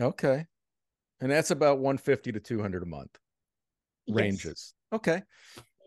Okay. 0.00 0.46
And 1.20 1.30
that's 1.30 1.50
about 1.50 1.78
150 1.78 2.32
to 2.32 2.40
200 2.40 2.82
a 2.82 2.86
month 2.86 3.16
Yes. 4.06 4.16
ranges. 4.16 4.74
Okay. 4.92 5.22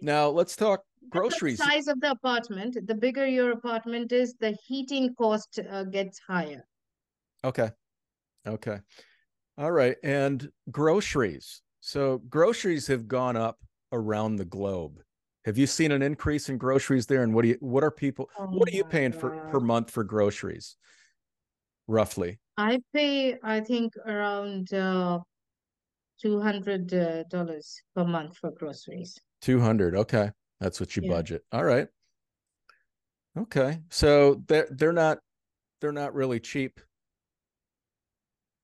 Now 0.02 0.30
let's 0.30 0.56
talk 0.56 0.84
groceries. 1.10 1.60
size 1.60 1.88
of 1.88 2.00
the 2.02 2.12
apartment, 2.12 2.78
the 2.88 2.96
bigger 2.96 3.26
your 3.26 3.52
apartment 3.52 4.12
is, 4.12 4.34
the 4.40 4.58
heating 4.66 5.14
cost 5.16 5.60
uh, 5.60 5.84
gets 5.86 6.20
higher. 6.20 6.64
Okay. 7.44 7.72
Okay. 8.48 8.80
All 9.58 9.72
right. 9.72 9.98
And 10.04 10.52
groceries. 10.72 11.62
So 11.82 12.20
groceries 12.20 12.88
have 12.88 13.08
gone 13.08 13.38
up 13.38 13.60
around 13.92 14.38
the 14.38 14.46
globe. 14.46 15.02
Have 15.46 15.58
you 15.58 15.68
seen 15.68 15.92
an 15.92 16.02
increase 16.02 16.50
in 16.50 16.58
groceries 16.58 17.08
there? 17.08 17.24
And 17.24 17.34
what 17.34 17.44
do 17.44 17.50
you 17.50 17.58
what 17.62 17.84
are 17.84 17.92
people 17.92 18.30
what 18.50 18.70
are 18.70 18.76
you 18.76 18.84
Oh 18.84 18.90
paying 18.90 19.14
for 19.14 19.36
per 19.48 19.60
month 19.60 19.92
for 19.92 20.04
groceries? 20.04 20.78
Roughly. 21.88 22.40
I 22.58 22.82
pay, 22.94 23.40
I 23.42 23.62
think, 23.62 23.96
around 23.98 24.74
uh, 24.74 25.22
200 26.22 26.94
uh, 26.94 27.24
dollars 27.26 27.82
per 27.96 28.06
month 28.06 28.38
for 28.38 28.52
groceries. 28.52 29.18
200. 29.42 29.96
Okay. 29.96 30.32
That's 30.60 30.80
what 30.80 30.96
you 30.96 31.04
Yeah. 31.04 31.14
budget. 31.14 31.46
All 31.52 31.64
right. 31.64 31.88
Okay. 33.38 33.80
So 33.90 34.44
they're 34.48 34.68
they're 34.72 34.94
not 34.94 35.20
they're 35.80 35.92
not 35.92 36.14
really 36.14 36.40
cheap. 36.40 36.80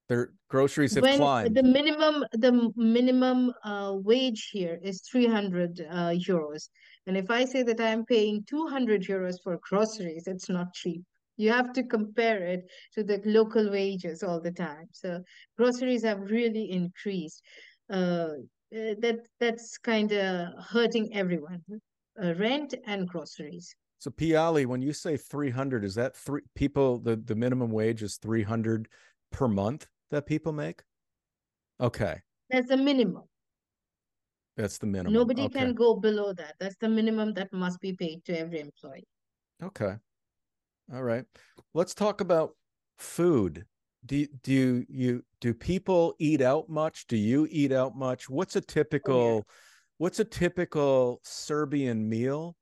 Their 0.10 0.34
groceries 0.50 0.96
have 0.96 1.04
When 1.04 1.18
climbed. 1.18 1.56
the 1.56 1.64
minimum, 1.64 2.26
the 2.34 2.72
minimum 2.76 3.54
uh, 3.64 3.94
wage 4.04 4.50
here 4.52 4.80
is 4.84 5.02
300 5.10 5.82
uh, 5.90 5.94
euros. 6.10 6.70
And 7.08 7.16
if 7.18 7.32
I 7.32 7.46
say 7.46 7.64
that 7.64 7.80
I'm 7.80 8.06
paying 8.06 8.44
200 8.50 9.04
euros 9.04 9.36
for 9.44 9.58
groceries, 9.70 10.28
it's 10.28 10.50
not 10.50 10.74
cheap. 10.74 11.02
You 11.38 11.52
have 11.52 11.74
to 11.74 11.84
compare 11.84 12.44
it 12.44 12.70
to 12.94 13.04
the 13.04 13.22
local 13.26 13.72
wages 13.72 14.24
all 14.24 14.40
the 14.40 14.52
time. 14.52 14.88
So 14.92 15.24
groceries 15.58 16.04
have 16.04 16.20
really 16.30 16.70
increased. 16.72 17.42
Uh, 17.90 18.30
uh, 18.74 18.96
that 19.00 19.20
that's 19.39 19.77
kind 19.77 20.12
of 20.12 20.53
hurting 20.63 21.13
everyone. 21.13 21.62
Uh, 22.22 22.34
rent 22.36 22.75
and 22.86 23.08
groceries. 23.08 23.75
So 24.00 24.12
Piyalee, 24.12 24.65
when 24.65 24.82
you 24.82 24.94
say 24.94 25.18
300, 25.18 25.84
is 25.84 25.96
that 25.96 26.15
three 26.15 26.42
people 26.56 27.00
the 27.00 27.15
the 27.15 27.36
minimum 27.36 27.72
wage 27.72 28.03
is 28.03 28.18
300 28.18 28.88
per 29.32 29.48
month 29.48 29.88
that 30.12 30.25
people 30.25 30.53
make? 30.53 30.82
Okay. 31.80 32.22
That's 32.50 32.68
the 32.68 32.77
minimum. 32.77 33.24
That's 34.58 34.77
the 34.77 34.86
minimum. 34.86 35.13
Nobody 35.13 35.44
okay. 35.44 35.60
can 35.60 35.74
go 35.74 35.96
below 35.96 36.34
that. 36.34 36.56
That's 36.60 36.75
the 36.80 36.89
minimum 36.89 37.34
that 37.34 37.51
must 37.51 37.80
be 37.80 37.94
paid 37.94 38.24
to 38.25 38.38
every 38.38 38.60
employee. 38.60 39.08
Okay. 39.63 39.96
All 40.94 41.03
right. 41.03 41.25
Let's 41.74 41.94
talk 41.94 42.22
about 42.22 42.51
food. 42.98 43.65
Do 44.06 44.28
do 44.44 44.86
you, 44.90 45.24
do 45.40 45.54
people 45.54 46.14
eat 46.20 46.42
out 46.42 46.70
much? 46.70 47.08
Do 47.08 47.16
you 47.16 47.48
eat 47.50 47.72
out 47.72 47.96
much? 47.96 48.30
What's 48.30 48.56
a 48.56 48.62
typical 48.62 49.46
what's 49.98 50.20
a 50.20 50.26
typical 50.26 51.22
Serbian 51.24 52.08
meal 52.10 52.56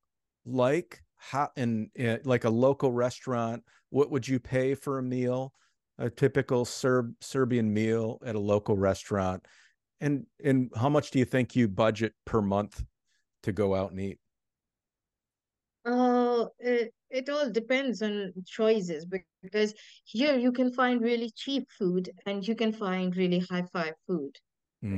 like? 0.45 1.01
How 1.17 1.49
in, 1.55 1.89
in 1.95 2.19
like 2.25 2.43
a 2.43 2.49
local 2.49 2.91
restaurant? 2.91 3.63
What 3.89 4.11
would 4.11 4.27
you 4.27 4.39
pay 4.39 4.75
for 4.75 4.99
a 4.99 5.03
meal? 5.03 5.53
A 5.97 6.09
typical 6.09 6.65
Serb 6.65 7.13
Serbian 7.21 7.73
meal 7.73 8.19
at 8.25 8.35
a 8.35 8.39
local 8.39 8.77
restaurant. 8.77 9.45
And 9.99 10.25
and 10.43 10.71
how 10.75 10.89
much 10.89 11.11
do 11.11 11.19
you 11.19 11.25
think 11.25 11.55
you 11.55 11.67
budget 11.67 12.13
per 12.25 12.41
month 12.41 12.83
to 13.43 13.51
go 13.51 13.75
out 13.75 13.91
and 13.91 13.99
eat? 13.99 14.19
Uh, 15.85 16.45
it, 16.59 16.93
it 17.11 17.29
all 17.29 17.51
depends 17.51 18.01
on 18.01 18.33
choices 18.47 19.05
because 19.05 19.73
here 20.05 20.11
you 20.11 20.51
can 20.51 20.71
find 20.71 20.73
really 21.01 21.03
cheap 21.05 21.43
food 21.51 22.09
and 22.25 22.47
you 22.47 22.55
can 22.55 22.71
find 22.73 23.15
really 23.17 23.39
high-fi 23.39 23.93
food. 24.07 24.31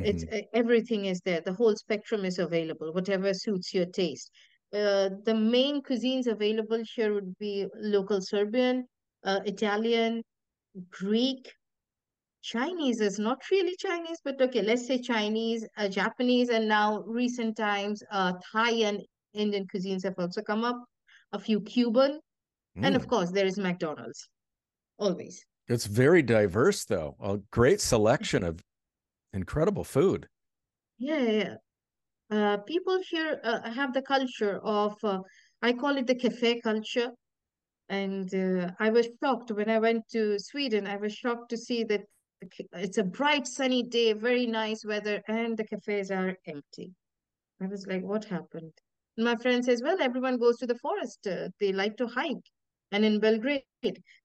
It's 0.01 0.24
Mhm. 0.24 0.27
uh, 0.32 0.41
everything 0.53 1.05
is 1.05 1.22
there. 1.22 1.41
The 1.41 1.53
whole 1.53 1.75
spectrum 1.75 2.25
is 2.25 2.38
available, 2.39 2.93
whatever 2.93 3.34
suits 3.34 3.74
your 3.74 3.86
taste. 3.86 4.32
Uh, 4.74 5.10
the 5.25 5.36
main 5.36 5.82
cuisines 5.82 6.27
available 6.27 6.84
here 6.96 7.13
would 7.13 7.38
be 7.38 7.67
local 7.75 8.22
Serbian, 8.22 8.88
uh, 9.24 9.41
Italian, 9.46 10.24
Greek. 10.89 11.53
Chinese 12.41 13.01
is 13.01 13.20
not 13.20 13.50
really 13.51 13.75
Chinese, 13.77 14.20
but 14.24 14.41
okay, 14.41 14.62
let's 14.62 14.88
say 14.88 15.00
Chinese, 15.01 15.67
uh, 15.77 15.88
Japanese, 15.89 16.50
and 16.50 16.67
now 16.67 17.01
recent 17.03 17.58
times, 17.58 18.03
uh, 18.12 18.34
Thai 18.51 18.72
and 18.89 19.01
Indian 19.34 19.67
cuisines 19.67 20.03
have 20.03 20.15
also 20.20 20.41
come 20.41 20.63
up. 20.63 20.86
A 21.34 21.40
few 21.40 21.60
Cuban, 21.62 22.20
and 22.75 22.96
of 22.96 23.04
Mm. 23.04 23.10
course, 23.10 23.32
there 23.32 23.46
is 23.46 23.58
McDonald's, 23.58 24.30
always. 24.98 25.44
It's 25.68 25.86
very 25.86 26.22
diverse, 26.22 26.86
though. 26.86 27.16
A 27.20 27.38
great 27.52 27.82
selection 27.82 28.44
of 28.44 28.62
incredible 29.34 29.84
food. 29.84 30.28
Yeah, 30.98 31.18
yeah. 31.18 31.44
yeah. 31.44 31.56
Uh, 32.30 32.58
people 32.58 33.00
here 33.10 33.40
uh, 33.44 33.70
have 33.72 33.94
the 33.94 34.02
culture 34.02 34.60
of, 34.63 34.96
uh, 35.04 35.20
I 35.62 35.74
call 35.74 35.98
it 35.98 36.08
the 36.08 36.16
cafe 36.16 36.62
culture. 36.62 37.12
And 37.90 38.34
uh, 38.34 38.72
I 38.80 38.90
was 38.90 39.08
shocked 39.20 39.52
when 39.52 39.70
I 39.70 39.80
went 39.80 40.08
to 40.12 40.40
Sweden. 40.40 40.88
I 40.88 40.98
was 40.98 41.13
shocked 41.13 41.50
to 41.50 41.58
see 41.58 41.84
that 41.86 42.02
it's 42.74 42.98
a 42.98 43.04
bright, 43.04 43.46
sunny 43.48 43.84
day, 43.84 44.13
very 44.13 44.46
nice 44.46 44.86
weather, 44.86 45.22
and 45.28 45.58
the 45.58 45.66
cafes 45.66 46.12
are 46.12 46.36
empty. 46.48 46.92
I 47.62 47.68
was 47.68 47.86
like, 47.88 48.04
what 48.04 48.25
happened? 48.25 48.74
And 49.17 49.25
my 49.25 49.36
friend 49.36 49.63
says, 49.63 49.82
well, 49.84 50.01
everyone 50.01 50.38
goes 50.38 50.58
to 50.58 50.67
the 50.67 50.75
forest. 50.77 51.27
Uh, 51.27 51.50
they 51.60 51.72
like 51.74 51.98
to 51.98 52.08
hike. 52.08 52.50
And 52.91 53.05
in 53.05 53.20
Belgrade, 53.20 53.75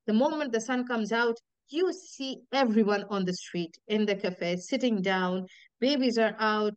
the 0.06 0.12
moment 0.12 0.28
the 0.52 0.60
sun 0.60 0.60
comes 0.60 0.88
out, 1.12 1.12
you 1.46 1.92
see 1.92 2.24
everyone 2.32 2.90
on 2.94 3.12
the 3.12 3.22
street 3.22 3.78
in 3.86 4.04
the 4.04 4.14
cafe 4.14 4.56
sitting 4.56 5.00
down. 5.00 5.46
Babies 5.80 6.18
are 6.18 6.34
out, 6.38 6.74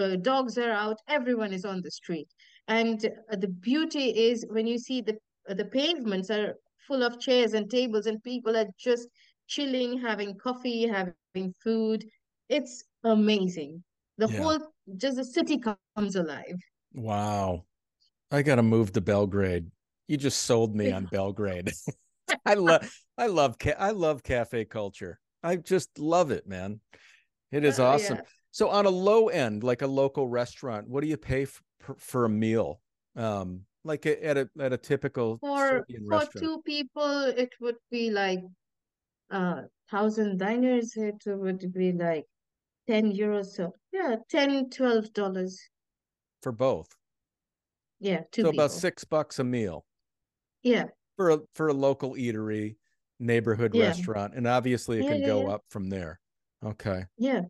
uh, 0.00 0.16
dogs 0.16 0.58
are 0.58 0.70
out, 0.70 0.98
everyone 1.08 1.52
is 1.52 1.64
on 1.64 1.80
the 1.82 1.90
street. 1.90 2.28
And 2.66 3.04
uh, 3.30 3.36
the 3.36 3.48
beauty 3.48 4.10
is 4.28 4.44
when 4.50 4.66
you 4.66 4.78
see 4.78 5.00
the 5.02 5.18
uh, 5.48 5.54
the 5.54 5.64
pavements 5.64 6.30
are 6.30 6.54
full 6.86 7.02
of 7.02 7.18
chairs 7.20 7.54
and 7.54 7.70
tables, 7.70 8.06
and 8.06 8.22
people 8.22 8.56
are 8.56 8.66
just 8.78 9.08
chilling, 9.48 10.00
having 10.00 10.36
coffee, 10.38 10.86
having 10.86 11.52
food. 11.62 12.04
It's 12.48 12.84
amazing. 13.04 13.82
The 14.18 14.28
Yeah. 14.28 14.40
whole 14.40 14.58
just 14.96 15.16
the 15.16 15.24
city 15.24 15.58
comes 15.58 16.14
alive. 16.16 16.58
Wow. 16.94 17.64
I 18.30 18.42
got 18.42 18.56
to 18.56 18.62
move 18.62 18.92
to 18.92 19.00
Belgrade. 19.00 19.70
You 20.06 20.16
just 20.16 20.42
sold 20.42 20.74
me 20.74 20.90
on 20.90 21.06
Belgrade. 21.06 21.72
I 22.46 22.54
love 22.54 22.90
I 23.16 23.26
love 23.26 23.58
ca- 23.58 23.76
I 23.78 23.90
love 23.90 24.22
cafe 24.22 24.64
culture. 24.64 25.18
I 25.42 25.56
just 25.56 25.98
love 25.98 26.30
it, 26.30 26.46
man. 26.46 26.80
It 27.52 27.64
is 27.64 27.78
Oh, 27.78 27.86
awesome. 27.86 28.16
yeah. 28.16 28.22
So 28.50 28.68
on 28.68 28.86
a 28.86 28.90
low 28.90 29.28
end, 29.28 29.64
like 29.64 29.82
a 29.82 29.86
local 29.86 30.28
restaurant, 30.28 30.88
what 30.88 31.02
do 31.02 31.08
you 31.08 31.16
pay 31.16 31.42
f- 31.42 31.62
per, 31.80 31.94
for 31.98 32.24
a 32.24 32.28
meal? 32.28 32.80
Um 33.16 33.62
like 33.84 34.04
a, 34.06 34.22
at 34.24 34.36
a 34.36 34.50
at 34.60 34.72
a 34.72 34.76
typical 34.78 35.38
For 35.38 35.68
Serbian 35.68 36.04
for 36.04 36.18
restaurant. 36.18 36.44
two 36.44 36.62
people, 36.66 37.24
it 37.36 37.54
would 37.60 37.76
be 37.90 38.10
like 38.10 38.40
uh 39.30 39.62
thousand 39.90 40.38
dinars. 40.38 40.92
It 40.96 41.22
would 41.26 41.72
be 41.72 41.92
like 41.92 42.26
10 42.88 43.12
euros. 43.12 43.46
So 43.46 43.72
yeah, 43.92 44.16
10, 44.28 44.70
12 44.70 45.12
dollars. 45.14 45.58
For 46.42 46.52
both. 46.52 46.96
Yeah, 48.00 48.24
two 48.32 48.44
so 48.44 48.48
people. 48.48 48.50
about 48.50 48.72
6 48.72 49.04
bucks 49.04 49.38
a 49.38 49.44
meal 49.44 49.86
Yeah, 50.62 50.88
for 51.16 51.30
a 51.30 51.40
for 51.54 51.68
a 51.68 51.74
local 51.74 52.14
eatery, 52.14 52.76
neighborhood 53.18 53.74
Yeah. 53.74 53.74
restaurant, 53.74 54.34
and 54.34 54.46
obviously 54.46 54.98
it 54.98 55.04
Yeah, 55.04 55.06
can 55.06 55.20
yeah, 55.20 55.22
go 55.22 55.46
up 55.48 55.64
from 55.70 55.88
there. 55.90 56.20
Okay. 56.64 57.04
yeah. 57.16 57.42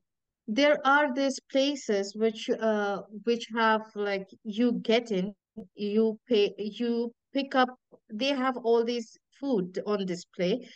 There 0.48 0.78
are 0.86 1.14
these 1.14 1.38
places 1.52 2.14
which 2.16 2.50
uh 2.50 3.02
which 3.24 3.46
have 3.56 3.82
like 3.94 4.28
you 4.44 4.72
get 4.82 5.12
in, 5.12 5.34
you 5.74 6.18
pay, 6.28 6.54
you 6.58 7.12
pick 7.34 7.54
up. 7.54 7.70
They 8.12 8.28
have 8.34 8.56
all 8.58 8.84
these 8.84 9.16
food 9.40 9.78
on 9.86 10.06
display. 10.06 10.68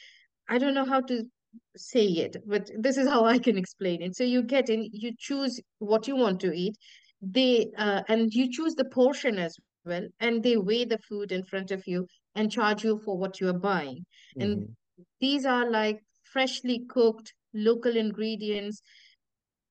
I 0.48 0.58
don't 0.58 0.74
know 0.74 0.86
how 0.86 1.00
to 1.02 1.24
say 1.76 2.06
it, 2.06 2.36
but 2.46 2.70
this 2.78 2.96
is 2.98 3.08
how 3.08 3.24
I 3.26 3.38
can 3.38 3.58
explain 3.58 4.02
it. 4.02 4.16
So 4.16 4.24
you 4.24 4.42
get 4.44 4.70
in, 4.70 4.88
you 4.92 5.12
choose 5.18 5.60
what 5.78 6.08
you 6.08 6.16
want 6.16 6.40
to 6.42 6.52
eat. 6.52 6.76
They 7.22 7.70
uh, 7.78 8.02
and 8.08 8.32
you 8.34 8.50
choose 8.50 8.74
the 8.74 8.84
portion 8.84 9.38
as 9.38 9.56
well, 9.84 10.06
and 10.20 10.42
they 10.42 10.56
weigh 10.56 10.84
the 10.84 10.98
food 10.98 11.32
in 11.32 11.44
front 11.44 11.70
of 11.70 11.82
you 11.86 12.06
and 12.34 12.50
charge 12.50 12.84
you 12.84 12.98
for 12.98 13.16
what 13.16 13.40
you 13.40 13.48
are 13.48 13.58
buying. 13.58 14.04
And 14.38 14.50
Mhm. 14.58 14.76
these 15.20 15.46
are 15.46 15.70
like 15.70 16.00
freshly 16.24 16.80
cooked 16.88 17.32
local 17.54 17.96
ingredients, 17.96 18.82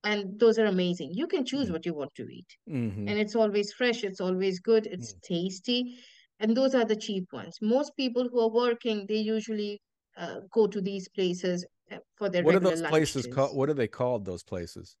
and 0.04 0.38
those 0.38 0.58
are 0.58 0.66
amazing. 0.66 1.10
You 1.12 1.26
can 1.26 1.44
choose 1.44 1.68
Mm. 1.68 1.72
what 1.72 1.86
you 1.86 1.94
want 1.94 2.14
to 2.16 2.26
eat, 2.28 2.56
Mhm. 2.68 3.08
and 3.08 3.18
it's 3.18 3.36
always 3.36 3.72
fresh, 3.72 4.02
it's 4.04 4.20
always 4.20 4.60
good, 4.60 4.86
it's 4.86 5.14
tasty, 5.22 5.98
and 6.40 6.56
those 6.56 6.74
are 6.74 6.84
the 6.84 6.96
cheap 6.96 7.26
ones. 7.32 7.58
Most 7.60 7.96
people 7.96 8.28
who 8.28 8.40
are 8.40 8.50
working, 8.50 9.06
they 9.06 9.18
usually 9.18 9.80
uh, 10.16 10.40
go 10.52 10.66
to 10.66 10.80
these 10.80 11.08
places 11.08 11.66
uh, 11.90 11.98
for 12.16 12.28
their 12.30 12.42
What 12.42 12.54
are 12.56 12.60
those 12.60 12.82
places 12.82 13.26
called? 13.26 13.56
What 13.56 13.68
are 13.70 13.74
they 13.74 13.88
called? 13.88 14.24
Those 14.24 14.42
places? 14.42 14.96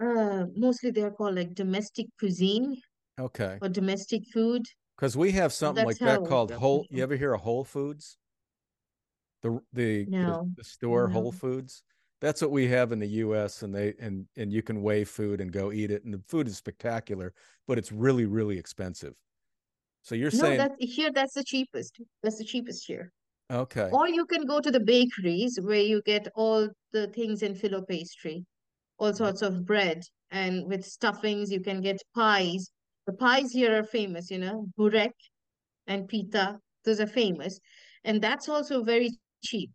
Uh, 0.00 0.46
mostly 0.56 0.90
they 0.90 1.02
are 1.02 1.10
called 1.10 1.36
like 1.36 1.54
domestic 1.54 2.06
cuisine 2.18 2.76
Okay. 3.18 3.58
or 3.62 3.68
domestic 3.68 4.22
food. 4.32 4.62
Because 4.96 5.16
we 5.16 5.32
have 5.32 5.52
something 5.52 5.84
That's 5.86 6.00
like 6.00 6.20
that 6.22 6.28
called 6.28 6.50
the- 6.50 6.58
Whole. 6.58 6.86
You 6.90 7.02
ever 7.02 7.16
hear 7.16 7.32
of 7.34 7.40
Whole 7.42 7.64
Foods? 7.64 8.16
The 9.42 9.60
the 9.72 10.04
the- 10.04 10.10
No, 10.10 10.48
the, 10.56 10.64
store 10.64 11.08
Whole. 11.08 11.32
Foods. 11.32 11.82
That's 12.20 12.40
what 12.40 12.50
we 12.50 12.66
have 12.68 12.90
in 12.92 12.98
the 13.00 13.08
U.S. 13.26 13.62
and 13.62 13.74
they 13.74 13.94
and 14.00 14.26
and 14.36 14.52
you 14.52 14.62
can 14.62 14.82
weigh 14.82 15.04
food 15.04 15.40
and 15.40 15.52
go 15.52 15.70
eat 15.72 15.90
it, 15.90 16.04
and 16.04 16.14
the 16.14 16.22
food 16.26 16.48
is 16.48 16.56
spectacular, 16.56 17.34
but 17.68 17.76
it's 17.78 17.92
really 17.92 18.24
really 18.24 18.56
expensive. 18.58 19.14
So 20.02 20.14
you're 20.14 20.30
No, 20.32 20.38
saying 20.38 20.58
that's 20.58 20.76
here. 20.78 21.10
That's 21.12 21.34
the 21.34 21.44
cheapest. 21.44 22.00
That's 22.22 22.38
the 22.38 22.44
cheapest 22.44 22.86
here. 22.86 23.12
okay, 23.50 23.90
Or 23.92 24.08
you 24.08 24.24
can 24.26 24.46
go 24.46 24.60
to 24.60 24.70
the 24.70 24.80
bakeries 24.80 25.58
where 25.60 25.80
you 25.82 26.00
get 26.02 26.28
all 26.34 26.68
the 26.92 27.08
things 27.08 27.42
in 27.42 27.54
filo 27.54 27.82
pastry, 27.82 28.44
all 28.98 29.12
sorts 29.12 29.42
of 29.42 29.64
bread, 29.66 30.02
and 30.30 30.66
with 30.66 30.84
stuffings, 30.84 31.50
you 31.50 31.60
can 31.60 31.80
get 31.80 32.00
pies. 32.14 32.70
The 33.06 33.12
pies 33.12 33.52
here 33.52 33.78
are 33.78 33.84
famous, 33.84 34.30
you 34.30 34.38
know, 34.38 34.66
burek 34.78 35.12
and 35.86 36.08
pita. 36.08 36.58
Those 36.84 37.00
are 37.00 37.06
famous. 37.06 37.60
And 38.04 38.20
that's 38.20 38.48
also 38.48 38.82
very 38.82 39.10
cheap. 39.42 39.70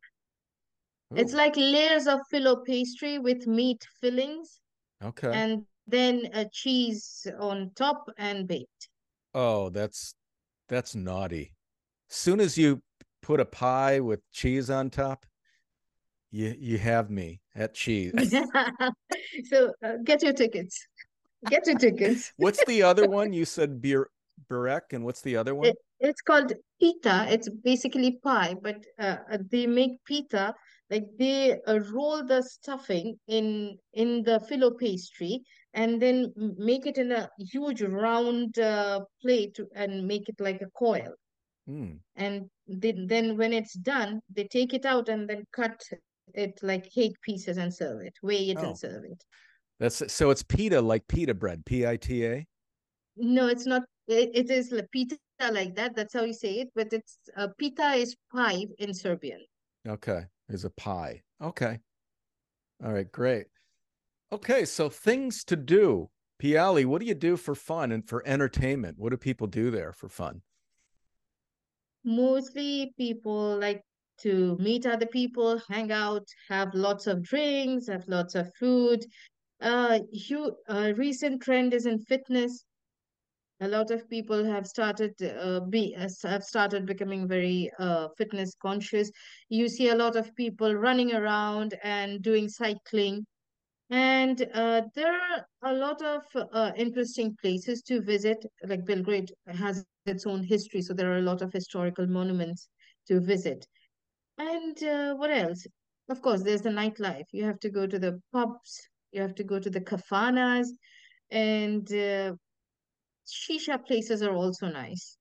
It's 1.16 1.34
like 1.34 1.56
layers 1.58 2.06
of 2.06 2.20
filo 2.30 2.58
pastry 2.58 3.18
with 3.18 3.48
meat 3.48 3.84
fillings 4.00 4.60
okay. 5.04 5.32
and 5.34 5.66
then 5.88 6.30
a 6.34 6.46
cheese 6.46 7.26
on 7.40 7.72
top 7.76 8.06
and 8.18 8.48
baked. 8.48 8.90
Oh, 9.34 9.70
that's 9.70 10.14
that's 10.68 10.94
naughty. 10.94 11.56
Soon 12.10 12.40
as 12.40 12.58
you 12.58 12.84
put 13.24 13.40
a 13.40 13.46
pie 13.46 14.00
with 14.00 14.22
cheese 14.32 14.70
on 14.70 14.92
top, 14.92 15.26
you 16.30 16.56
you 16.60 16.78
have 16.78 17.10
me 17.10 17.42
at 17.60 17.74
cheese. 17.74 18.14
So 19.46 19.74
uh, 19.84 19.98
get 20.04 20.24
your 20.24 20.34
tickets. 20.34 20.88
Get 21.48 21.66
your 21.68 21.78
tickets. 21.78 22.34
what's 22.38 22.64
the 22.66 22.84
other 22.84 23.08
one? 23.08 23.32
You 23.32 23.46
said 23.46 23.82
beer 23.82 24.10
burek, 24.50 24.94
and 24.94 25.04
what's 25.06 25.22
the 25.22 25.38
other 25.38 25.56
one? 25.56 25.68
It, 25.68 25.78
it's 26.00 26.22
called 26.22 26.54
pita. 26.80 27.28
It's 27.30 27.50
basically 27.50 28.20
pie, 28.24 28.56
but 28.62 28.84
uh, 29.00 29.18
uh, 29.32 29.38
they 29.52 29.68
make 29.68 30.04
pita 30.06 30.54
like 30.90 31.06
they 31.18 31.60
uh, 31.68 31.80
roll 31.92 32.26
the 32.26 32.42
stuffing 32.42 33.18
in 33.28 33.78
in 33.94 34.24
the 34.24 34.40
filo 34.42 34.72
pastry 34.72 35.42
and 35.74 36.02
then 36.02 36.34
make 36.58 36.86
it 36.88 36.98
in 36.98 37.12
a 37.12 37.30
huge 37.40 37.82
round 37.82 38.58
uh, 38.58 39.02
plate 39.22 39.60
and 39.76 40.08
make 40.08 40.28
it 40.28 40.40
like 40.40 40.62
a 40.62 40.70
coil. 40.78 41.14
Hmm. 41.68 41.98
And 42.16 42.50
then 42.68 43.08
then 43.08 43.38
when 43.38 43.54
it's 43.54 43.74
done, 43.74 44.22
they 44.36 44.46
take 44.46 44.74
it 44.74 44.86
out 44.86 45.10
and 45.10 45.30
then 45.30 45.44
cut 45.54 45.80
it 46.34 46.60
like 46.62 46.90
cake 46.92 47.20
pieces 47.22 47.58
and 47.58 47.74
serve 47.74 48.02
it, 48.02 48.14
weigh 48.22 48.50
it 48.50 48.58
Oh. 48.60 48.68
and 48.70 48.78
serve 48.78 49.04
it. 49.06 49.24
That's 49.80 50.12
so 50.12 50.30
it's 50.30 50.44
pita 50.44 50.82
like 50.82 51.08
pita 51.08 51.34
bread, 51.34 51.66
P 51.66 51.88
I 51.88 51.96
T 51.98 52.26
A. 52.26 52.46
No, 53.16 53.48
it's 53.48 53.66
not. 53.66 53.84
It, 54.08 54.32
it 54.34 54.52
is 54.52 54.72
like 54.72 54.90
pita 54.92 55.18
like 55.52 55.76
that. 55.76 55.96
That's 55.96 56.14
how 56.14 56.24
you 56.24 56.34
say 56.34 56.56
it. 56.62 56.70
But 56.76 56.92
it's 56.92 57.18
uh, 57.38 57.48
pita 57.58 57.94
is 57.94 58.16
pie 58.34 58.66
in 58.78 58.94
Serbian. 58.94 59.40
Okay, 59.88 60.24
is 60.50 60.66
a 60.66 60.70
pie. 60.72 61.22
Okay, 61.42 61.80
all 62.84 62.92
right, 62.92 63.10
great. 63.12 63.48
Okay, 64.32 64.66
so 64.66 64.90
things 64.90 65.44
to 65.46 65.56
do. 65.56 66.10
Piyalee, 66.42 66.86
what 66.86 67.02
do 67.02 67.08
you 67.08 67.16
do 67.16 67.36
for 67.36 67.56
fun 67.56 67.92
and 67.92 68.08
for 68.08 68.26
entertainment? 68.28 68.98
What 68.98 69.10
do 69.12 69.18
people 69.18 69.48
do 69.48 69.72
there 69.72 69.92
for 69.92 70.08
fun? 70.08 70.42
Mostly 72.04 72.94
people 72.98 73.58
like 73.58 73.84
to 74.24 74.58
meet 74.60 74.86
other 74.86 75.06
people, 75.06 75.62
hang 75.70 75.92
out, 75.92 76.28
have 76.50 76.74
lots 76.74 77.08
of 77.08 77.22
drinks, 77.24 77.88
have 77.88 78.08
lots 78.08 78.36
of 78.36 78.52
food. 78.60 79.06
Uh, 79.62 80.00
you, 80.12 80.56
uh, 80.68 80.94
recent 80.96 81.42
trend 81.42 81.74
is 81.74 81.86
in 81.86 82.00
fitness. 82.00 82.66
A 83.62 83.68
lot 83.68 83.92
of 83.92 84.10
people 84.10 84.46
have 84.46 84.66
started 84.66 85.14
uh, 85.22 85.60
be 85.60 85.94
uh, 85.98 86.08
have 86.24 86.44
started 86.44 86.86
becoming 86.86 87.28
very 87.28 87.70
uh, 87.78 88.08
fitness 88.18 88.56
conscious. 88.62 89.12
You 89.50 89.68
see 89.68 89.90
a 89.90 89.96
lot 89.96 90.16
of 90.16 90.34
people 90.36 90.74
running 90.76 91.14
around 91.14 91.78
and 91.84 92.22
doing 92.22 92.48
cycling. 92.48 93.26
And 93.90 94.48
uh, 94.54 94.84
there 94.96 95.14
are 95.14 95.46
a 95.64 95.74
lot 95.74 96.02
of 96.02 96.24
uh, 96.54 96.72
interesting 96.78 97.36
places 97.42 97.82
to 97.84 98.02
visit. 98.02 98.46
Like 98.64 98.86
Belgrade 98.86 99.34
has 99.48 99.86
its 100.06 100.26
own 100.26 100.44
history, 100.44 100.82
so 100.82 100.94
there 100.94 101.12
are 101.12 101.18
a 101.18 101.30
lot 101.32 101.42
of 101.42 101.52
historical 101.52 102.08
monuments 102.08 102.70
to 103.08 103.20
visit. 103.20 103.68
And 104.40 104.82
uh, 104.84 105.16
what 105.16 105.32
else? 105.32 105.68
Of 106.10 106.22
course, 106.22 106.42
there's 106.44 106.62
the 106.62 106.70
nightlife. 106.70 107.26
You 107.32 107.44
have 107.44 107.60
to 107.60 107.70
go 107.70 107.86
to 107.86 108.00
the 108.00 108.20
pubs, 108.32 108.80
you 109.12 109.22
have 109.22 109.36
to 109.36 109.44
go 109.44 109.60
to 109.60 109.70
the 109.70 109.82
kafanas, 109.82 110.68
and 111.30 111.86
uh, 111.92 112.34
shisha 113.28 113.86
places 113.86 114.24
are 114.24 114.34
also 114.34 114.70
nice. 114.70 115.18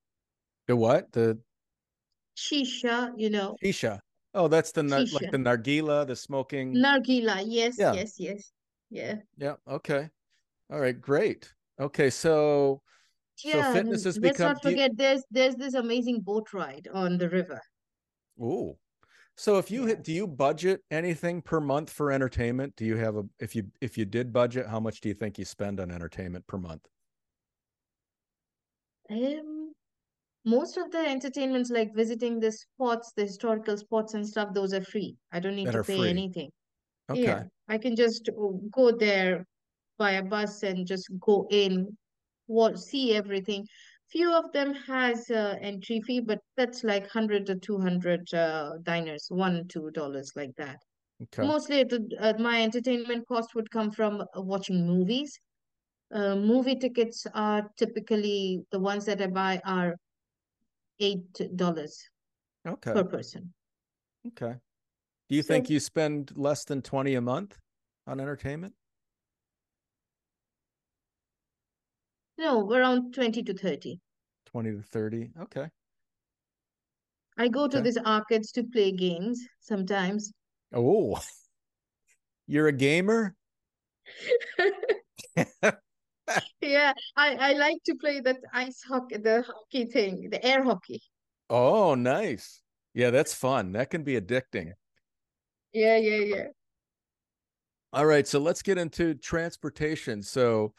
The 0.69 0.77
what? 0.77 1.13
The 1.13 1.39
Shisha, 2.37 3.13
you 3.17 3.31
know, 3.31 3.57
shisha. 3.65 3.99
Oh, 4.33 4.47
that's 4.47 4.71
the 4.71 4.85
nar- 4.85 5.01
like 5.13 5.33
the 5.33 5.39
nargila, 5.39 6.07
the 6.07 6.15
smoking. 6.15 6.75
nargila. 6.75 7.43
Yes, 7.45 7.77
Yeah. 7.77 7.95
yes, 7.95 8.15
yes. 8.21 8.53
Yeah. 8.91 9.17
Yeah. 9.37 9.57
Okay. 9.67 10.09
All 10.71 10.79
right. 10.79 10.99
Great. 10.99 11.53
Okay. 11.81 12.11
So, 12.11 12.81
so 13.35 13.49
Yeah, 13.49 13.73
fitness 13.73 14.05
and 14.05 14.07
has 14.07 14.19
let's 14.23 14.39
become. 14.39 14.53
not 14.53 14.63
do 14.63 14.69
you- 14.71 14.75
forget 14.77 14.97
there's 14.97 15.25
there's 15.31 15.57
this 15.57 15.75
amazing 15.75 16.21
boat 16.21 16.53
ride 16.53 16.87
on 16.95 17.19
the 17.19 17.29
river. 17.29 17.61
Ooh. 18.41 18.79
So 19.39 19.57
if 19.57 19.71
you 19.71 19.87
Yeah. 19.87 19.87
hit, 19.87 20.03
do 20.03 20.13
you 20.13 20.27
budget 20.27 20.85
anything 20.91 21.41
per 21.43 21.61
month 21.61 21.91
for 21.91 22.11
entertainment? 22.13 22.75
Do 22.77 22.85
you 22.85 22.97
have 22.97 23.17
a 23.17 23.25
if 23.39 23.55
you 23.55 23.71
if 23.81 23.97
you 23.97 24.05
did 24.05 24.33
budget, 24.33 24.67
how 24.67 24.81
much 24.81 25.01
do 25.01 25.09
you 25.09 25.15
think 25.15 25.39
you 25.39 25.45
spend 25.47 25.79
on 25.81 25.91
entertainment 25.93 26.47
per 26.49 26.59
month? 26.59 26.89
Um, 29.11 29.73
most 30.45 30.77
of 30.79 30.91
the 30.91 30.99
entertainments 30.99 31.71
like 31.71 31.95
visiting 31.95 32.41
the 32.41 32.53
spots, 32.53 33.13
the 33.17 33.23
historical 33.23 33.77
spots 33.77 34.15
and 34.15 34.27
stuff, 34.27 34.55
those 34.55 34.73
are 34.75 34.83
free. 34.85 35.17
I 35.33 35.41
don't 35.41 35.57
need 35.57 35.67
That 35.67 35.73
to 35.73 35.85
pay 35.85 36.09
free. 36.09 36.11
anything. 36.11 36.51
Okay. 37.11 37.23
Yeah, 37.23 37.45
I 37.69 37.79
can 37.79 37.97
just 37.97 38.29
uh, 38.29 38.33
go 38.73 38.93
there 38.93 39.47
by 39.99 40.13
a 40.13 40.25
bus 40.25 40.63
and 40.65 40.87
just 40.87 41.09
go 41.21 41.47
in, 41.51 41.97
what 42.47 42.79
see 42.79 43.15
everything. 43.15 43.67
Few 44.11 44.33
of 44.33 44.51
them 44.53 44.73
has 44.75 45.29
uh, 45.31 45.57
entry 45.61 46.01
fee, 46.01 46.21
but 46.21 46.39
that's 46.57 46.83
like 46.85 47.09
hundred 47.11 47.47
to 47.47 47.57
two 47.57 47.79
hundred 47.79 48.23
uh, 48.35 48.73
dinars, 48.83 49.27
one 49.29 49.69
two 49.69 49.91
dollars 49.91 50.33
like 50.35 50.55
that. 50.57 50.79
Okay. 51.23 51.47
Mostly, 51.47 51.85
uh, 52.19 52.35
my 52.39 52.63
entertainment 52.63 53.27
cost 53.29 53.55
would 53.55 53.71
come 53.71 53.91
from 53.91 54.21
uh, 54.23 54.27
watching 54.41 54.87
movies. 54.87 55.39
Uh, 56.11 56.37
movie 56.37 56.77
tickets 56.77 57.27
are 57.35 57.69
typically 57.77 58.61
the 58.73 58.79
ones 58.81 59.05
that 59.05 59.21
I 59.21 59.27
buy 59.27 59.61
are 59.67 59.95
eight 61.01 61.33
dollars 61.57 61.99
Okay. 62.67 62.93
per 62.93 63.05
person. 63.05 63.53
Okay. 64.29 64.55
Do 65.29 65.37
you 65.37 65.43
So- 65.43 65.49
think 65.49 65.69
you 65.71 65.81
spend 65.81 66.33
less 66.37 66.65
than 66.65 66.83
20 66.83 67.15
a 67.15 67.21
month 67.21 67.59
on 68.07 68.21
entertainment? 68.21 68.75
No, 72.39 72.73
around 72.73 73.13
twenty 73.13 73.43
to 73.43 73.53
thirty. 73.53 74.01
20 74.47 74.73
to 74.73 74.83
30. 74.83 75.31
Okay. 75.41 75.71
I 77.39 77.49
go 77.49 77.69
to 77.69 77.79
Okay. 77.79 77.81
these 77.81 77.97
arcades 77.97 78.53
to 78.53 78.65
play 78.65 78.93
games 78.93 79.43
sometimes. 79.61 80.31
Oh. 80.73 81.21
You're 82.47 82.69
a 82.69 82.73
gamer? 82.73 83.35
Yeah, 86.61 86.93
I, 87.17 87.35
I 87.37 87.53
like 87.55 87.83
to 87.87 87.95
play 87.97 88.21
that 88.21 88.39
ice 88.53 88.83
hockey, 88.83 89.17
the 89.19 89.43
hockey 89.43 89.87
thing, 89.87 90.31
the 90.31 90.45
air 90.45 90.63
hockey. 90.63 91.03
Oh, 91.51 91.95
nice. 91.95 92.63
Yeah, 92.95 93.11
that's 93.11 93.35
fun. 93.35 93.73
That 93.73 93.91
can 93.91 94.03
be 94.03 94.19
addicting. 94.21 94.73
Yeah, 95.73 95.97
yeah, 95.97 96.17
yeah. 96.25 96.49
All 97.93 98.07
right, 98.07 98.27
so 98.27 98.39
let's 98.39 98.63
get 98.63 98.77
into 98.79 99.15
transportation. 99.15 100.23
So 100.23 100.75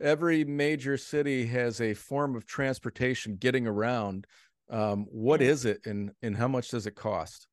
every 0.00 0.44
major 0.44 0.96
city 0.96 1.46
has 1.46 1.80
a 1.80 1.94
form 1.94 2.34
of 2.34 2.46
transportation 2.46 3.36
getting 3.36 3.66
around. 3.66 4.26
Um, 4.68 5.06
what 5.10 5.42
is 5.42 5.64
it 5.64 5.84
and 5.84 6.12
and 6.22 6.36
how 6.36 6.48
much 6.48 6.70
does 6.70 6.86
it 6.86 6.94
cost? 6.94 7.46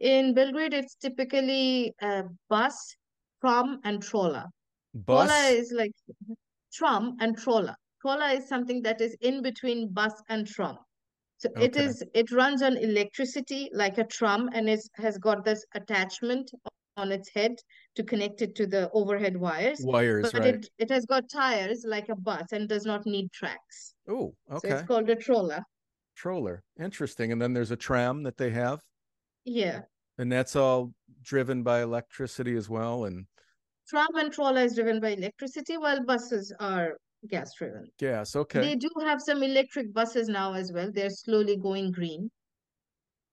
In 0.00 0.32
Belgrade, 0.32 0.74
it's 0.74 0.94
typically 0.94 1.92
a 2.00 2.24
bus, 2.48 2.96
tram, 3.40 3.80
and 3.84 4.00
trolla. 4.02 4.46
Bus? 4.94 5.50
Is 5.50 5.72
like 5.76 5.92
tram 6.72 7.16
and 7.20 7.36
trolla. 7.36 7.74
Trolla 8.04 8.36
is 8.36 8.48
something 8.48 8.80
that 8.82 9.00
is 9.00 9.16
in 9.20 9.42
between 9.42 9.92
bus 9.92 10.12
and 10.28 10.46
tram. 10.46 10.78
So 11.38 11.48
it 11.56 11.76
Okay. 11.76 11.84
is 11.84 12.02
it 12.14 12.30
runs 12.32 12.62
on 12.62 12.76
electricity 12.76 13.70
like 13.72 13.98
a 13.98 14.04
tram 14.04 14.48
and 14.52 14.68
it 14.68 14.80
has 14.96 15.18
got 15.18 15.44
this 15.44 15.64
attachment 15.74 16.50
on 16.98 17.12
its 17.12 17.30
head 17.34 17.52
to 17.94 18.02
connect 18.02 18.42
it 18.42 18.54
to 18.56 18.66
the 18.66 18.90
overhead 18.92 19.36
wires. 19.36 19.80
Wires, 19.82 20.32
But 20.32 20.40
right? 20.42 20.54
it, 20.56 20.68
it 20.78 20.90
has 20.90 21.06
got 21.06 21.30
tires 21.30 21.84
like 21.86 22.08
a 22.08 22.16
bus 22.16 22.52
and 22.52 22.68
does 22.68 22.84
not 22.84 23.06
need 23.06 23.32
tracks. 23.32 23.94
Oh, 24.08 24.34
okay. 24.52 24.68
So 24.70 24.76
it's 24.76 24.86
called 24.86 25.08
a 25.08 25.16
trolla. 25.16 25.62
Troller. 26.16 26.62
Interesting. 26.82 27.32
And 27.32 27.40
then 27.40 27.52
there's 27.54 27.70
a 27.70 27.76
tram 27.76 28.22
that 28.24 28.36
they 28.36 28.50
have, 28.50 28.80
Yeah. 29.44 29.80
and 30.18 30.30
that's 30.30 30.56
all 30.56 30.92
driven 31.22 31.62
by 31.62 31.82
electricity 31.82 32.56
as 32.56 32.68
well. 32.68 33.04
And 33.04 33.26
Tram 33.88 34.08
and 34.16 34.30
trolla 34.30 34.64
is 34.64 34.74
driven 34.74 35.00
by 35.00 35.10
electricity 35.10 35.78
while 35.78 36.04
buses 36.04 36.52
are 36.60 36.98
gas 37.30 37.52
driven. 37.56 37.86
Gas. 37.98 38.36
Okay. 38.36 38.60
They 38.60 38.74
do 38.76 38.90
have 39.00 39.20
some 39.22 39.42
electric 39.42 39.94
buses 39.94 40.28
now 40.28 40.52
as 40.52 40.72
well. 40.72 40.90
They're 40.92 41.08
slowly 41.08 41.56
going 41.56 41.92
green. 41.92 42.30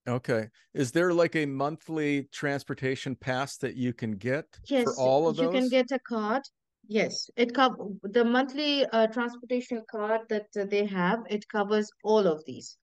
Okay. 0.07 0.49
Is 0.73 0.91
there 0.91 1.13
like 1.13 1.35
a 1.35 1.45
monthly 1.45 2.23
transportation 2.31 3.15
pass 3.15 3.57
that 3.57 3.75
you 3.75 3.91
can 3.93 4.11
get 4.11 4.45
Yes, 4.69 4.83
for 4.83 4.93
all 4.97 5.27
of 5.27 5.37
you 5.37 5.43
those? 5.43 5.53
You 5.53 5.59
can 5.59 5.69
get 5.69 5.91
a 5.91 5.99
card. 5.99 6.43
Yes, 6.87 7.29
it 7.35 7.55
cover 7.55 7.87
the 8.03 8.23
monthly 8.23 8.85
uh, 8.85 9.07
transportation 9.07 9.81
card 9.89 10.21
that 10.29 10.45
uh, 10.59 10.65
they 10.65 10.85
have. 10.85 11.19
It 11.29 11.47
covers 11.49 11.89
all 12.03 12.27
of 12.27 12.43
these. 12.45 12.77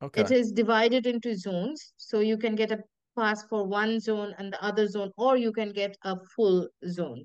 Okay. 0.00 0.22
It 0.22 0.30
is 0.30 0.52
divided 0.52 1.06
into 1.06 1.36
zones, 1.36 1.92
so 1.96 2.20
you 2.20 2.38
can 2.38 2.54
get 2.54 2.70
a 2.70 2.78
pass 3.18 3.42
for 3.48 3.66
one 3.66 3.98
zone 3.98 4.34
and 4.38 4.52
the 4.52 4.62
other 4.64 4.86
zone, 4.86 5.10
or 5.16 5.36
you 5.36 5.52
can 5.52 5.72
get 5.72 5.96
a 6.04 6.16
full 6.36 6.68
zone. 6.88 7.24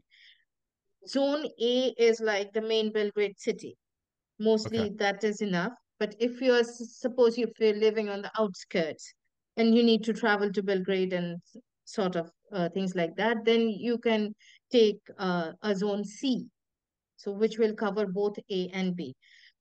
Zone 1.08 1.46
A 1.62 1.94
is 2.00 2.20
like 2.20 2.52
the 2.54 2.62
main 2.62 2.92
Belgrade 2.92 3.38
city. 3.38 3.78
Mostly 4.40 4.90
that 4.98 5.24
is 5.24 5.42
enough. 5.42 5.74
But 6.00 6.16
if 6.20 6.42
you're, 6.42 6.64
suppose 6.64 7.38
if 7.38 7.52
you're 7.60 7.76
living 7.76 8.10
on 8.10 8.24
the 8.24 8.32
outskirts 8.38 9.14
and 9.58 9.76
you 9.76 9.84
need 9.84 10.04
to 10.04 10.14
travel 10.14 10.52
to 10.52 10.64
Belgrade 10.64 11.14
and 11.14 11.38
sort 11.86 12.16
of 12.16 12.32
uh, 12.52 12.70
things 12.70 12.96
like 12.96 13.16
that, 13.16 13.38
then 13.46 13.70
you 13.70 13.98
can 13.98 14.34
take 14.72 15.00
uh, 15.18 15.52
a 15.62 15.76
zone 15.76 16.04
C, 16.04 16.48
so 17.18 17.32
which 17.32 17.58
will 17.58 17.74
cover 17.74 18.06
both 18.08 18.38
A 18.52 18.70
and 18.74 18.96
B. 18.96 19.16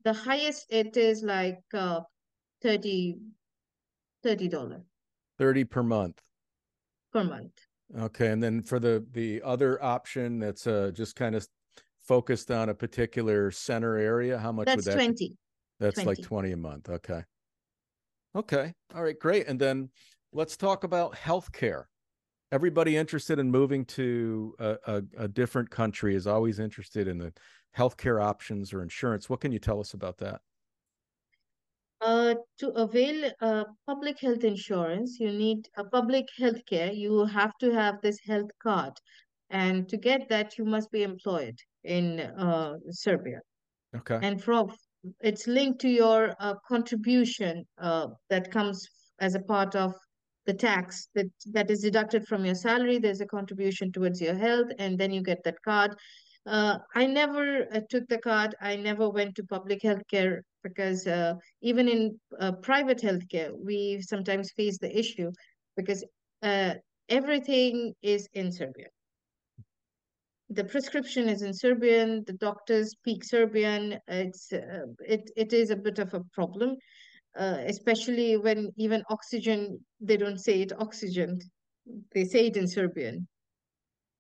The 0.05 0.13
highest 0.13 0.67
it 0.69 0.97
is 0.97 1.23
like 1.23 1.59
uh, 1.73 2.01
30 2.63 3.17
$30 4.25 4.83
30 5.39 5.65
per 5.65 5.83
month. 5.83 6.21
per 7.13 7.25
month. 7.25 7.53
Okay. 7.99 8.29
And 8.29 8.43
then 8.43 8.63
for 8.63 8.81
the 8.81 9.05
the 9.13 9.43
other 9.43 9.83
option 9.83 10.39
that's 10.39 10.67
uh 10.67 10.91
just 10.95 11.15
kind 11.17 11.35
of 11.35 11.47
focused 12.03 12.51
on 12.51 12.69
a 12.69 12.75
particular 12.75 13.51
center 13.51 13.97
area, 13.97 14.39
how 14.39 14.53
much 14.53 14.67
would 14.67 14.85
That's 14.85 14.87
that 14.87 14.99
be? 14.99 15.05
20. 15.05 15.37
That's 15.81 15.99
like 15.99 16.19
20. 16.19 16.23
20 16.23 16.53
a 16.53 16.57
month. 16.57 16.89
Okay. 16.89 17.23
Okay. 18.37 18.73
All 18.95 19.03
right, 19.03 19.19
great. 19.19 19.47
And 19.47 19.61
then 19.61 19.91
let's 20.33 20.57
talk 20.57 20.85
about 20.85 21.15
healthcare. 21.15 21.85
Everybody 22.53 22.97
interested 22.97 23.39
in 23.39 23.51
moving 23.51 23.85
to 23.87 24.55
a, 24.59 24.77
a, 24.87 25.03
a 25.19 25.29
different 25.29 25.71
country 25.71 26.15
is 26.15 26.27
always 26.27 26.59
interested 26.59 27.09
in 27.09 27.19
the 27.19 27.33
healthcare 27.77 28.23
options 28.23 28.73
or 28.73 28.83
insurance. 28.83 29.29
What 29.29 29.41
can 29.41 29.53
you 29.53 29.59
tell 29.59 29.81
us 29.81 29.95
about 29.95 30.19
that? 30.19 30.41
Uh, 32.01 32.35
to 32.59 32.69
avail 32.71 33.31
uh, 33.41 33.65
public 33.87 34.21
health 34.21 34.45
insurance, 34.45 35.19
you 35.19 35.33
need 35.33 35.67
a 35.79 35.85
public 35.85 36.27
health 36.37 36.65
care. 36.67 36.93
You 36.93 37.25
have 37.25 37.53
to 37.61 37.73
have 37.73 38.01
this 38.03 38.19
health 38.27 38.51
card. 38.63 38.93
And 39.51 39.89
to 39.89 39.97
get 39.97 40.29
that, 40.29 40.59
you 40.59 40.65
must 40.65 40.91
be 40.91 41.03
employed 41.03 41.57
in 41.85 42.21
uh, 42.21 42.75
Serbia. 42.91 43.41
Okay. 43.97 44.19
And 44.23 44.43
from 44.43 44.75
it's 45.21 45.47
linked 45.47 45.81
to 45.81 45.89
your 45.89 46.35
uh, 46.41 46.55
contribution 46.67 47.65
uh, 47.79 48.09
that 48.31 48.51
comes 48.51 48.87
as 49.21 49.35
a 49.35 49.41
part 49.41 49.75
of 49.75 49.95
the 50.47 50.55
tax 50.55 51.09
that, 51.15 51.27
that 51.53 51.71
is 51.71 51.81
deducted 51.81 52.27
from 52.27 52.45
your 52.45 52.55
salary. 52.55 52.99
There's 52.99 53.21
a 53.21 53.27
contribution 53.27 53.93
towards 53.93 54.21
your 54.21 54.35
health, 54.35 54.69
and 54.79 54.99
then 54.99 55.13
you 55.13 55.23
get 55.23 55.43
that 55.45 55.57
card. 55.65 55.95
Uh, 56.47 56.79
I 56.95 57.07
never 57.07 57.67
uh, 57.73 57.81
took 57.89 58.07
the 58.09 58.19
card. 58.19 58.55
I 58.61 58.77
never 58.77 59.09
went 59.09 59.35
to 59.37 59.45
public 59.45 59.81
healthcare 59.83 60.41
because 60.63 61.07
uh, 61.07 61.35
even 61.63 61.89
in 61.89 62.21
uh, 62.39 62.53
private 62.53 63.01
healthcare, 63.01 63.51
we 63.59 64.01
sometimes 64.03 64.53
face 64.53 64.79
the 64.79 64.97
issue 64.97 65.31
because 65.77 66.05
everything 67.09 67.95
is 68.03 68.29
in 68.35 68.53
Serbia. 68.53 68.87
The 70.55 70.65
prescription 70.65 71.29
is 71.29 71.43
in 71.43 71.53
Serbian. 71.53 72.23
The 72.27 72.35
doctors 72.35 72.93
speak 72.93 73.25
Serbian. 73.25 73.99
It's 74.07 74.53
uh, 74.53 74.87
it 75.05 75.31
it 75.37 75.53
is 75.53 75.71
a 75.71 75.77
bit 75.77 75.99
of 75.99 76.15
a 76.15 76.21
problem, 76.33 76.77
uh, 77.37 77.59
especially 77.67 78.37
when 78.37 78.71
even 78.77 79.03
oxygen 79.11 79.85
they 80.01 80.17
don't 80.17 80.39
say 80.39 80.63
it 80.63 80.73
oxygen, 80.79 81.41
they 82.15 82.25
say 82.25 82.47
it 82.47 82.57
in 82.57 82.69
Serbian, 82.69 83.27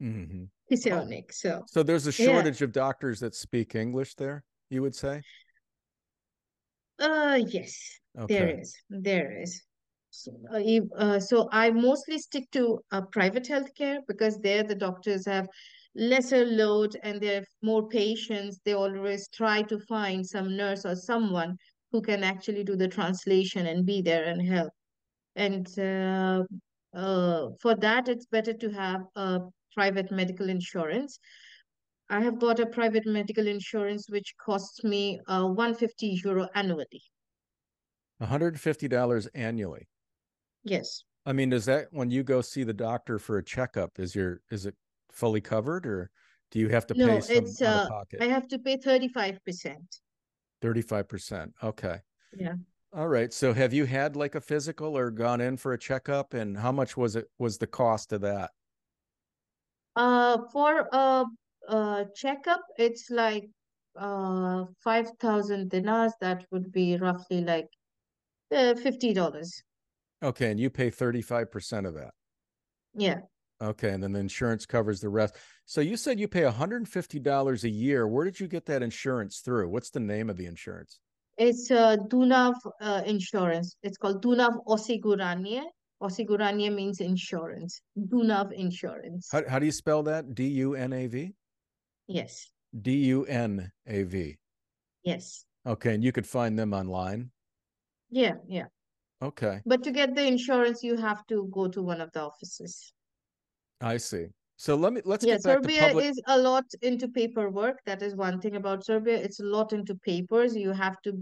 hmm 0.00 0.44
kiselnik. 0.70 1.32
So 1.32 1.62
So 1.66 1.82
there's 1.84 2.06
a 2.08 2.12
Yeah. 2.12 2.26
shortage 2.26 2.62
of 2.62 2.72
doctors 2.72 3.20
that 3.20 3.34
speak 3.34 3.74
English 3.76 4.16
there, 4.16 4.42
you 4.70 4.82
would 4.82 4.94
say? 4.96 5.22
Uh, 6.98 7.38
yes, 7.46 8.00
there 8.26 8.48
Okay. 8.48 8.60
is. 8.60 8.74
There 8.90 9.40
is. 9.42 9.62
So, 10.10 10.32
uh, 10.52 10.62
if- 10.62 10.92
uh, 10.96 11.20
so 11.20 11.48
I 11.52 11.70
mostly 11.70 12.18
stick 12.18 12.50
to 12.52 12.80
uh, 12.90 13.02
private 13.12 13.44
healthcare 13.44 13.98
because 14.08 14.38
there 14.38 14.62
the 14.62 14.74
doctors 14.76 15.26
have 15.26 15.48
lesser 15.94 16.44
load 16.44 16.96
and 17.02 17.20
they 17.20 17.34
have 17.34 17.46
more 17.62 17.88
patients. 17.88 18.60
They 18.64 18.74
always 18.74 19.28
try 19.28 19.62
to 19.62 19.78
find 19.78 20.26
some 20.26 20.56
nurse 20.56 20.84
or 20.84 20.96
someone 20.96 21.56
who 21.92 22.02
can 22.02 22.24
actually 22.24 22.64
do 22.64 22.76
the 22.76 22.88
translation 22.88 23.66
and 23.66 23.86
be 23.86 24.02
there 24.02 24.24
and 24.24 24.42
help. 24.46 24.72
And 25.36 25.66
uh, 25.78 26.42
uh, 26.96 27.50
for 27.60 27.74
that, 27.76 28.08
it's 28.08 28.26
better 28.26 28.52
to 28.52 28.70
have 28.70 29.02
a 29.16 29.40
private 29.74 30.10
medical 30.10 30.48
insurance. 30.48 31.18
I 32.10 32.20
have 32.20 32.38
got 32.38 32.60
a 32.60 32.66
private 32.66 33.06
medical 33.06 33.46
insurance 33.46 34.08
which 34.08 34.34
costs 34.44 34.84
me 34.84 35.20
uh, 35.26 35.46
150 35.46 36.20
euro 36.24 36.48
annually. 36.54 37.02
$150 38.22 39.28
annually. 39.34 39.88
Yes. 40.64 41.04
I 41.26 41.32
mean, 41.32 41.50
does 41.50 41.64
that 41.64 41.86
when 41.90 42.10
you 42.10 42.22
go 42.22 42.40
see 42.40 42.64
the 42.64 42.74
doctor 42.74 43.18
for 43.18 43.38
a 43.38 43.44
checkup, 43.44 43.98
is 43.98 44.14
your 44.14 44.40
is 44.50 44.66
it 44.66 44.74
fully 45.14 45.40
covered 45.40 45.86
or 45.86 46.10
do 46.50 46.58
you 46.58 46.68
have 46.68 46.86
to 46.86 46.94
No, 46.94 47.16
pay 47.16 47.20
some 47.20 47.44
it's 47.44 47.62
out 47.62 47.68
uh, 47.68 47.82
of 47.84 47.88
pocket? 47.88 48.22
I 48.22 48.26
have 48.26 48.46
to 48.48 48.58
pay 48.58 48.76
35%. 48.76 50.00
35%. 50.60 51.52
Okay. 51.62 52.00
Yeah. 52.36 52.54
All 52.92 53.08
right. 53.08 53.32
So 53.32 53.52
have 53.52 53.72
you 53.72 53.86
had 53.86 54.14
like 54.16 54.34
a 54.34 54.40
physical 54.40 54.96
or 54.96 55.10
gone 55.10 55.40
in 55.40 55.56
for 55.56 55.72
a 55.72 55.78
checkup 55.78 56.32
and 56.34 56.56
how 56.56 56.70
much 56.72 56.96
was 56.96 57.16
it 57.16 57.26
was 57.38 57.58
the 57.58 57.66
cost 57.66 58.12
of 58.12 58.20
that? 58.20 58.50
Uh, 59.96 60.38
for 60.52 60.88
a, 60.92 61.24
a 61.68 62.06
checkup, 62.14 62.62
it's 62.78 63.10
like 63.10 63.48
uh 63.96 64.64
5,000 64.82 65.70
dinars. 65.70 66.12
That 66.20 66.44
would 66.50 66.72
be 66.72 66.96
roughly 66.96 67.42
like 67.42 67.68
uh, 68.52 68.74
$50. 68.74 69.62
Okay, 70.22 70.50
and 70.50 70.58
you 70.58 70.70
pay 70.70 70.90
35% 70.90 71.86
of 71.86 71.94
that. 71.94 72.14
Yeah. 72.94 73.20
Okay, 73.64 73.90
and 73.90 74.02
then 74.02 74.12
the 74.12 74.20
insurance 74.20 74.66
covers 74.66 75.00
the 75.00 75.08
rest. 75.08 75.36
So 75.64 75.80
you 75.80 75.96
said 75.96 76.20
you 76.20 76.28
pay 76.28 76.42
$150 76.42 77.64
a 77.64 77.68
year. 77.68 78.06
Where 78.06 78.24
did 78.26 78.38
you 78.38 78.46
get 78.46 78.66
that 78.66 78.82
insurance 78.82 79.38
through? 79.38 79.70
What's 79.70 79.88
the 79.88 80.00
name 80.00 80.28
of 80.28 80.36
the 80.36 80.44
insurance? 80.44 81.00
It's 81.38 81.70
uh, 81.70 81.96
Dunav 82.08 82.54
uh, 82.82 83.02
insurance. 83.06 83.76
It's 83.82 83.96
called 83.96 84.22
Dunav 84.22 84.58
Osiguranje. 84.66 85.62
Osiguranje 86.02 86.74
means 86.74 87.00
insurance. 87.00 87.80
Dunav 87.98 88.52
insurance. 88.52 89.28
How, 89.32 89.42
how 89.48 89.58
do 89.58 89.64
you 89.64 89.72
spell 89.72 90.02
that? 90.02 90.34
D 90.34 90.46
U 90.48 90.74
N 90.74 90.92
A 90.92 91.06
V? 91.06 91.32
Yes. 92.06 92.50
D 92.82 92.92
U 93.06 93.24
N 93.24 93.72
A 93.86 94.02
V. 94.02 94.36
Yes. 95.04 95.46
Okay, 95.66 95.94
and 95.94 96.04
you 96.04 96.12
could 96.12 96.26
find 96.26 96.58
them 96.58 96.74
online. 96.74 97.30
Yeah, 98.10 98.34
yeah. 98.46 98.66
Okay, 99.22 99.60
But 99.64 99.82
to 99.84 99.90
get 99.90 100.14
the 100.14 100.26
insurance, 100.26 100.82
you 100.82 100.96
have 100.96 101.26
to 101.28 101.48
go 101.50 101.66
to 101.68 101.82
one 101.82 102.02
of 102.02 102.12
the 102.12 102.20
offices. 102.20 102.92
I 103.84 103.98
see. 103.98 104.26
So 104.56 104.76
let 104.76 104.92
me 104.92 105.02
let's 105.04 105.24
Yeah, 105.24 105.34
get 105.34 105.42
back 105.42 105.62
to 105.62 105.68
Serbia 105.68 105.88
public. 105.88 106.04
is 106.06 106.20
a 106.28 106.38
lot 106.38 106.64
into 106.80 107.08
paperwork. 107.08 107.78
That 107.86 108.02
is 108.02 108.14
one 108.14 108.40
thing 108.40 108.56
about 108.56 108.84
Serbia. 108.84 109.16
It's 109.16 109.40
a 109.40 109.44
lot 109.44 109.72
into 109.72 109.94
papers. 109.96 110.56
You 110.56 110.72
have 110.72 111.00
to 111.02 111.12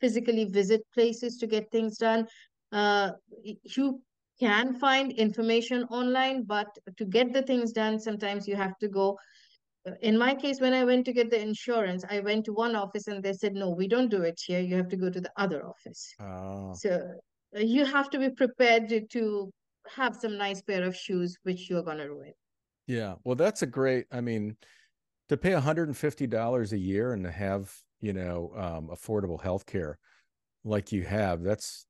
physically 0.00 0.46
visit 0.46 0.80
places 0.94 1.36
to 1.38 1.46
get 1.46 1.70
things 1.70 1.98
done. 1.98 2.26
Uh, 2.72 3.12
you 3.42 4.02
can 4.40 4.74
find 4.78 5.12
information 5.12 5.84
online, 5.84 6.44
but 6.44 6.66
to 6.96 7.04
get 7.04 7.32
the 7.32 7.42
things 7.42 7.72
done, 7.72 7.98
sometimes 8.00 8.48
you 8.48 8.56
have 8.56 8.76
to 8.78 8.88
go. 8.88 9.18
In 10.02 10.18
my 10.18 10.34
case, 10.34 10.60
when 10.60 10.74
I 10.74 10.84
went 10.84 11.04
to 11.06 11.12
get 11.12 11.30
the 11.30 11.40
insurance, 11.40 12.04
I 12.10 12.20
went 12.20 12.44
to 12.46 12.52
one 12.52 12.74
office 12.76 13.06
and 13.06 13.22
they 13.22 13.32
said, 13.32 13.54
no, 13.54 13.70
we 13.70 13.88
don't 13.88 14.10
do 14.10 14.22
it 14.22 14.40
here. 14.46 14.60
You 14.60 14.76
have 14.76 14.88
to 14.88 14.96
go 14.96 15.10
to 15.10 15.20
the 15.20 15.32
other 15.36 15.64
office. 15.66 16.14
Oh, 16.20 16.74
So 16.74 16.90
uh, 17.56 17.60
you 17.60 17.84
have 17.84 18.10
to 18.10 18.18
be 18.18 18.30
prepared 18.30 18.92
to 19.10 19.52
have 19.90 20.16
some 20.16 20.36
nice 20.38 20.62
pair 20.62 20.84
of 20.84 20.96
shoes, 20.96 21.38
which 21.42 21.68
you're 21.70 21.82
gonna 21.82 22.08
ruin. 22.08 22.34
yeah. 22.86 23.16
Well, 23.24 23.36
that's 23.36 23.62
a 23.62 23.66
great. 23.66 24.06
I 24.12 24.20
mean, 24.20 24.56
to 25.28 25.36
pay 25.36 25.52
$150 25.54 26.72
a 26.72 26.78
year 26.78 27.12
and 27.12 27.24
to 27.24 27.30
have, 27.30 27.74
you 28.00 28.12
know, 28.12 28.52
um, 28.56 28.88
affordable 28.88 29.40
health 29.42 29.66
care 29.66 29.98
like 30.64 30.92
you 30.92 31.04
have, 31.04 31.42
that's 31.42 31.86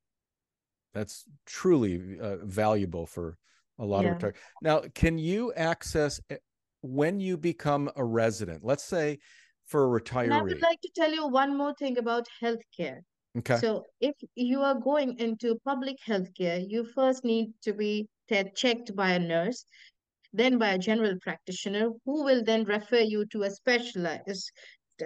that's 0.94 1.24
truly 1.46 2.18
uh, 2.20 2.38
valuable 2.44 3.06
for 3.06 3.38
a 3.78 3.84
lot 3.84 4.04
Yeah. 4.04 4.08
of 4.08 4.14
retire. 4.14 4.34
Now, 4.61 4.82
can 4.94 5.18
you 5.18 5.52
access 5.54 6.20
eh, 6.30 6.38
when 6.82 7.20
you 7.20 7.37
become 7.37 7.90
a 7.96 8.04
resident? 8.04 8.64
Let's 8.64 8.84
say 8.84 9.18
for 9.66 9.96
a 9.96 10.02
And 10.22 10.32
I 10.32 10.42
would 10.42 10.62
like 10.62 10.80
to 10.82 10.90
tell 10.94 11.12
you 11.12 11.26
one 11.26 11.56
more 11.56 11.74
thing 11.74 11.98
about 11.98 12.28
healthcare. 12.40 13.02
Okay. 13.38 13.57
So 13.57 13.85
if 14.01 14.14
you 14.35 14.61
are 14.61 14.74
going 14.74 15.18
into 15.18 15.59
public 15.64 15.96
healthcare, 16.07 16.64
you 16.66 16.85
first 16.85 17.24
need 17.24 17.53
to 17.62 17.72
be 17.72 18.09
checked 18.55 18.94
by 18.94 19.12
a 19.12 19.18
nurse, 19.18 19.64
then 20.33 20.59
by 20.59 20.70
a 20.70 20.79
general 20.79 21.14
practitioner, 21.20 21.90
who 22.05 22.24
will 22.24 22.42
then 22.44 22.64
refer 22.64 23.01
you 23.01 23.24
to 23.27 23.42
a 23.42 23.51
specialized 23.51 24.51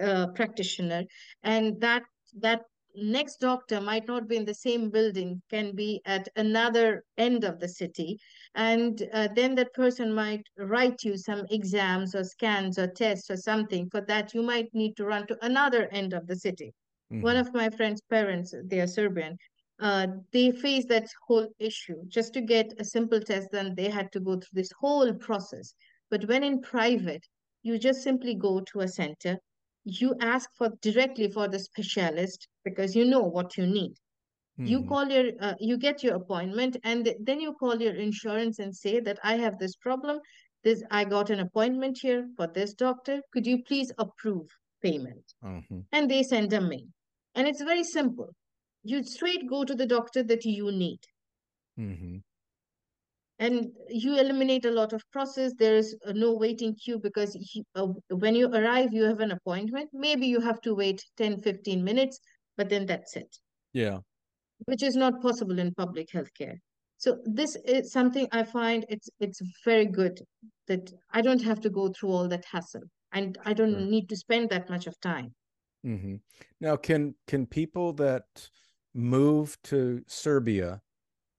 uh, 0.01 0.27
practitioner. 0.35 1.03
And 1.43 1.79
that 1.81 2.03
that 2.39 2.61
next 2.95 3.37
doctor 3.37 3.81
might 3.81 4.07
not 4.07 4.27
be 4.27 4.37
in 4.37 4.45
the 4.45 4.53
same 4.53 4.89
building 4.89 5.41
can 5.49 5.75
be 5.75 6.01
at 6.05 6.27
another 6.35 7.03
end 7.17 7.43
of 7.43 7.59
the 7.59 7.67
city. 7.67 8.17
And 8.55 9.01
uh, 9.13 9.29
then 9.35 9.55
that 9.55 9.73
person 9.73 10.13
might 10.13 10.43
write 10.57 11.03
you 11.03 11.17
some 11.17 11.45
exams 11.49 12.13
or 12.13 12.23
scans 12.23 12.77
or 12.77 12.87
tests 12.87 13.31
or 13.31 13.37
something 13.37 13.89
for 13.89 14.01
that 14.01 14.33
you 14.33 14.43
might 14.43 14.69
need 14.73 14.95
to 14.97 15.05
run 15.05 15.25
to 15.27 15.45
another 15.45 15.87
end 15.91 16.13
of 16.13 16.27
the 16.27 16.35
city 16.35 16.73
mm-hmm. 17.11 17.21
one 17.21 17.37
of 17.37 17.53
my 17.53 17.69
friend's 17.69 18.01
parents 18.09 18.53
they 18.65 18.79
are 18.79 18.87
serbian 18.87 19.37
uh, 19.79 20.07
they 20.31 20.51
face 20.51 20.85
that 20.85 21.07
whole 21.27 21.47
issue 21.59 21.97
just 22.07 22.33
to 22.33 22.41
get 22.41 22.73
a 22.79 22.85
simple 22.85 23.19
test 23.19 23.49
then 23.51 23.73
they 23.75 23.89
had 23.89 24.11
to 24.11 24.19
go 24.19 24.33
through 24.33 24.53
this 24.53 24.71
whole 24.79 25.13
process. 25.15 25.73
But 26.09 26.27
when 26.27 26.43
in 26.43 26.61
private 26.61 27.25
you 27.63 27.77
just 27.77 28.03
simply 28.03 28.35
go 28.35 28.61
to 28.61 28.81
a 28.81 28.87
center 28.87 29.37
you 29.83 30.15
ask 30.21 30.49
for 30.57 30.69
directly 30.81 31.29
for 31.29 31.47
the 31.47 31.59
specialist 31.59 32.47
because 32.63 32.95
you 32.95 33.03
know 33.03 33.23
what 33.23 33.57
you 33.57 33.65
need. 33.65 33.93
Mm-hmm. 34.59 34.65
you 34.67 34.83
call 34.85 35.09
your 35.09 35.31
uh, 35.41 35.55
you 35.59 35.77
get 35.77 36.03
your 36.03 36.15
appointment 36.15 36.77
and 36.83 37.05
th- 37.05 37.17
then 37.19 37.41
you 37.41 37.53
call 37.53 37.81
your 37.81 37.95
insurance 37.95 38.59
and 38.59 38.73
say 38.73 38.99
that 38.99 39.17
i 39.23 39.35
have 39.35 39.57
this 39.57 39.75
problem. 39.75 40.19
This 40.63 40.83
i 40.91 41.03
got 41.03 41.31
an 41.31 41.39
appointment 41.39 41.97
here 42.01 42.29
for 42.37 42.47
this 42.47 42.73
doctor. 42.73 43.21
Could 43.33 43.47
you 43.47 43.63
please 43.63 43.91
approve 43.97 44.47
payment. 44.83 45.23
Mm-hmm. 45.43 45.79
and 45.91 46.09
they 46.09 46.23
send 46.23 46.53
a 46.53 46.61
mail. 46.61 46.87
And 47.35 47.47
it's 47.47 47.61
very 47.61 47.83
simple. 47.83 48.29
You 48.83 49.03
straight 49.03 49.49
go 49.49 49.63
to 49.63 49.73
the 49.73 49.85
doctor 49.85 50.23
that 50.23 50.45
you 50.45 50.71
need. 50.71 50.99
Mm-hmm. 51.79 52.17
And 53.39 53.71
you 53.89 54.17
eliminate 54.19 54.65
a 54.65 54.71
lot 54.71 54.93
of 54.93 55.01
process. 55.11 55.53
There 55.57 55.75
is 55.75 55.95
no 56.05 56.33
waiting 56.33 56.75
queue 56.75 56.99
because 56.99 57.33
he, 57.33 57.63
uh, 57.75 57.87
when 58.09 58.35
you 58.35 58.47
arrive 58.53 58.93
you 58.93 59.03
have 59.03 59.19
an 59.21 59.31
appointment. 59.31 59.89
Maybe 59.93 60.27
you 60.27 60.39
have 60.39 60.61
to 60.61 60.75
wait 60.75 61.03
10 61.17 61.41
15 61.41 61.83
minutes 61.83 62.19
but 62.57 62.69
then 62.69 62.85
that's 62.85 63.15
it. 63.15 63.37
Yeah. 63.73 63.99
Which 64.65 64.83
is 64.83 64.95
not 64.95 65.21
possible 65.21 65.59
in 65.59 65.73
public 65.73 66.09
healthcare. 66.13 66.57
So 66.97 67.17
this 67.25 67.57
is 67.65 67.91
something 67.91 68.29
i 68.31 68.43
find 68.43 68.85
it's 68.87 69.09
it's 69.19 69.41
very 69.65 69.85
good 69.85 70.21
that 70.67 70.93
i 71.11 71.21
don't 71.21 71.43
have 71.43 71.59
to 71.61 71.69
go 71.69 71.89
through 71.89 72.11
all 72.11 72.29
that 72.29 72.45
hassle 72.49 72.87
and 73.13 73.37
i 73.45 73.53
don't 73.53 73.71
sure. 73.71 73.81
need 73.81 74.09
to 74.09 74.15
spend 74.15 74.49
that 74.49 74.69
much 74.69 74.87
of 74.87 74.99
time 74.99 75.33
mm-hmm. 75.85 76.15
now 76.59 76.75
can 76.75 77.13
can 77.27 77.45
people 77.45 77.93
that 77.93 78.23
move 78.93 79.57
to 79.63 80.01
serbia 80.07 80.81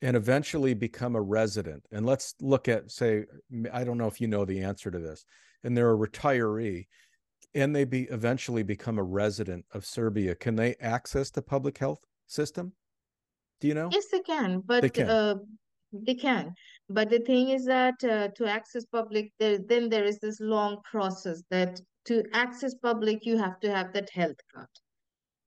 and 0.03 0.17
eventually 0.17 0.75
become 0.75 1.17
a 1.17 1.21
resident 1.21 1.85
and 1.93 2.05
let's 2.05 2.35
look 2.41 2.69
at 2.69 2.91
say 2.91 3.25
i 3.73 3.85
don't 3.85 3.99
know 3.99 4.09
if 4.09 4.21
you 4.21 4.27
know 4.27 4.45
the 4.45 4.61
answer 4.63 4.91
to 4.91 4.99
this 4.99 5.25
and 5.63 5.77
they're 5.77 5.93
a 5.93 6.09
retiree 6.09 6.87
and 7.55 7.75
they 7.75 7.85
be 7.85 8.03
eventually 8.05 8.63
become 8.63 8.99
a 8.99 9.03
resident 9.03 9.65
of 9.73 9.85
serbia 9.85 10.35
can 10.35 10.57
they 10.57 10.75
access 10.81 11.31
the 11.31 11.43
public 11.43 11.79
health 11.79 12.05
system 12.27 12.73
do 13.61 13.69
you 13.69 13.75
know 13.75 13.89
yes 13.93 14.07
they 14.11 14.21
can 14.21 14.61
but 14.67 14.83
they 14.83 14.89
can, 14.89 15.09
uh, 15.09 15.35
they 15.95 16.15
can. 16.15 16.55
But 16.89 17.11
the 17.11 17.21
thing 17.21 17.51
is 17.51 17.65
that 17.65 18.03
uh, 18.05 18.29
to 18.37 18.47
access 18.47 18.85
public 18.85 19.33
there, 19.39 19.59
then 19.59 19.89
there 19.89 20.05
is 20.05 20.19
this 20.19 20.41
long 20.41 20.79
process 20.91 21.43
that 21.51 21.81
to 22.05 22.23
access 22.33 22.75
public 22.75 23.25
you 23.25 23.39
have 23.39 23.59
to 23.61 23.71
have 23.71 23.93
that 23.93 24.11
health 24.11 24.41
card 24.55 24.69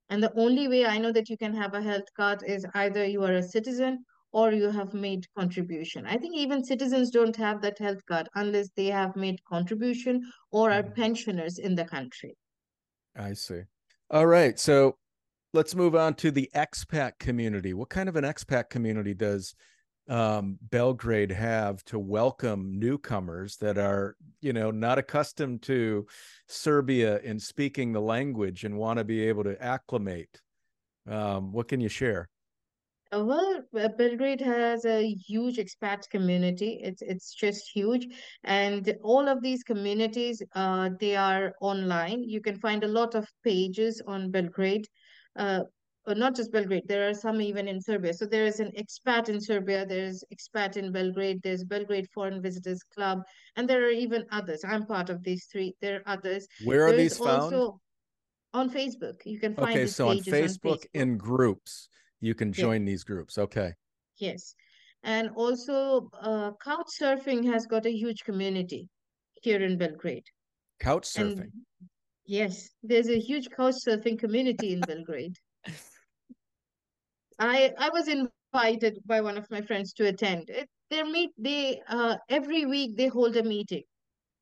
and 0.10 0.24
the 0.24 0.34
only 0.36 0.68
way 0.68 0.86
i 0.86 0.98
know 0.98 1.12
that 1.12 1.30
you 1.30 1.38
can 1.38 1.54
have 1.54 1.74
a 1.74 1.82
health 1.82 2.10
card 2.16 2.42
is 2.46 2.66
either 2.74 3.06
you 3.06 3.24
are 3.24 3.34
a 3.34 3.44
citizen 3.44 4.04
or 4.32 4.52
you 4.52 4.70
have 4.70 4.94
made 4.94 5.26
contribution. 5.38 6.06
I 6.06 6.18
think 6.18 6.36
even 6.36 6.64
citizens 6.64 7.10
don't 7.10 7.36
have 7.36 7.62
that 7.62 7.80
health 7.80 8.06
card 8.08 8.28
unless 8.36 8.70
they 8.76 8.88
have 8.88 9.16
made 9.16 9.44
contribution 9.46 10.22
or 10.52 10.72
are 10.72 10.84
mm-hmm. 10.84 11.02
pensioners 11.02 11.58
in 11.58 11.76
the 11.76 11.86
country. 11.86 12.36
I 13.16 13.34
see. 13.34 13.62
All 14.12 14.28
right. 14.28 14.60
So 14.60 14.98
let's 15.54 15.76
move 15.76 15.96
on 15.96 16.14
to 16.16 16.32
the 16.32 16.50
expat 16.56 17.14
community. 17.20 17.74
What 17.74 17.90
kind 17.90 18.10
of 18.10 18.16
an 18.16 18.24
expat 18.24 18.70
community 18.70 19.14
does 19.14 19.56
um, 20.08 20.58
Belgrade 20.62 21.32
have 21.32 21.84
to 21.86 22.00
welcome 22.00 22.80
newcomers 22.80 23.58
that 23.58 23.78
are, 23.78 24.16
you 24.42 24.54
know, 24.54 24.72
not 24.72 24.98
accustomed 24.98 25.62
to 25.64 26.08
Serbia 26.48 27.20
and 27.24 27.42
speaking 27.42 27.92
the 27.92 28.02
language 28.02 28.64
and 28.64 28.78
want 28.78 29.00
to 29.00 29.04
be 29.04 29.28
able 29.28 29.44
to 29.44 29.62
acclimate? 29.62 30.42
Um, 31.10 31.52
what 31.52 31.68
can 31.68 31.80
you 31.80 31.90
share? 31.90 32.30
Uh, 33.14 33.24
well, 33.24 33.62
uh, 33.80 33.88
Belgrade 33.98 34.42
has 34.42 34.84
a 34.86 35.08
huge 35.08 35.58
expat 35.58 36.10
community. 36.10 36.80
It's 36.84 37.02
it's 37.02 37.34
just 37.34 37.70
huge, 37.70 38.08
and 38.44 38.94
all 39.02 39.30
of 39.30 39.42
these 39.42 39.64
communities, 39.64 40.42
uh, 40.56 40.90
they 41.00 41.16
are 41.16 41.54
online. 41.62 42.24
You 42.24 42.42
can 42.42 42.60
find 42.60 42.84
a 42.84 42.88
lot 42.88 43.16
of 43.16 43.26
pages 43.46 44.02
on 44.06 44.32
Belgrade, 44.32 44.88
uh, 45.38 45.62
not 46.14 46.36
just 46.36 46.52
Belgrade. 46.52 46.88
There 46.88 47.10
are 47.10 47.14
some 47.14 47.42
even 47.42 47.68
in 47.68 47.82
Serbia. 47.82 48.14
So 48.14 48.26
there 48.26 48.46
is 48.46 48.60
an 48.60 48.72
expat 48.78 49.30
in 49.30 49.42
Serbia. 49.42 49.86
There's 49.86 50.24
expat 50.34 50.78
in 50.78 50.92
Belgrade. 50.92 51.42
There's 51.44 51.64
Belgrade 51.64 52.08
Foreign 52.14 52.42
Visitors 52.42 52.82
Club, 52.94 53.20
and 53.56 53.70
there 53.70 53.84
are 53.84 53.90
even 53.90 54.26
others. 54.32 54.64
I'm 54.66 54.86
part 54.86 55.10
of 55.10 55.24
these 55.24 55.46
three. 55.52 55.76
There 55.82 55.98
are 55.98 56.14
others. 56.14 56.48
Where 56.64 56.88
are 56.88 56.94
these 56.94 57.18
found? 57.18 57.54
On 58.54 58.70
Facebook. 58.70 59.26
You 59.26 59.40
can 59.40 59.54
find. 59.54 59.78
Okay, 59.78 59.88
so 59.88 60.08
on 60.08 60.20
Facebook, 60.20 60.72
on 60.72 60.78
Facebook 60.78 60.86
in 60.94 61.18
groups 61.18 61.90
you 62.22 62.34
can 62.34 62.52
join 62.52 62.86
these 62.86 63.04
groups 63.04 63.38
okay 63.38 63.74
yes 64.18 64.56
and 65.04 65.30
also 65.36 66.10
uh, 66.22 66.52
couch 66.64 66.88
surfing 67.00 67.46
has 67.46 67.66
got 67.66 67.86
a 67.86 67.92
huge 67.92 68.24
community 68.24 68.88
here 69.42 69.62
in 69.62 69.78
belgrade 69.78 70.26
couch 70.80 71.04
surfing 71.04 71.42
and 71.42 71.52
yes 72.26 72.70
there's 72.84 73.10
a 73.10 73.20
huge 73.20 73.50
couch 73.56 73.76
surfing 73.88 74.18
community 74.18 74.74
in 74.74 74.82
belgrade 74.82 75.36
i 77.40 77.74
i 77.78 77.90
was 77.90 78.08
invited 78.08 79.00
by 79.06 79.22
one 79.22 79.38
of 79.38 79.50
my 79.52 79.62
friends 79.62 79.94
to 79.94 80.08
attend 80.08 80.50
it, 80.50 80.68
they 80.90 81.04
meet 81.04 81.32
they 81.38 81.82
uh, 81.88 82.18
every 82.30 82.66
week 82.66 82.98
they 82.98 83.08
hold 83.08 83.36
a 83.38 83.44
meeting 83.44 83.84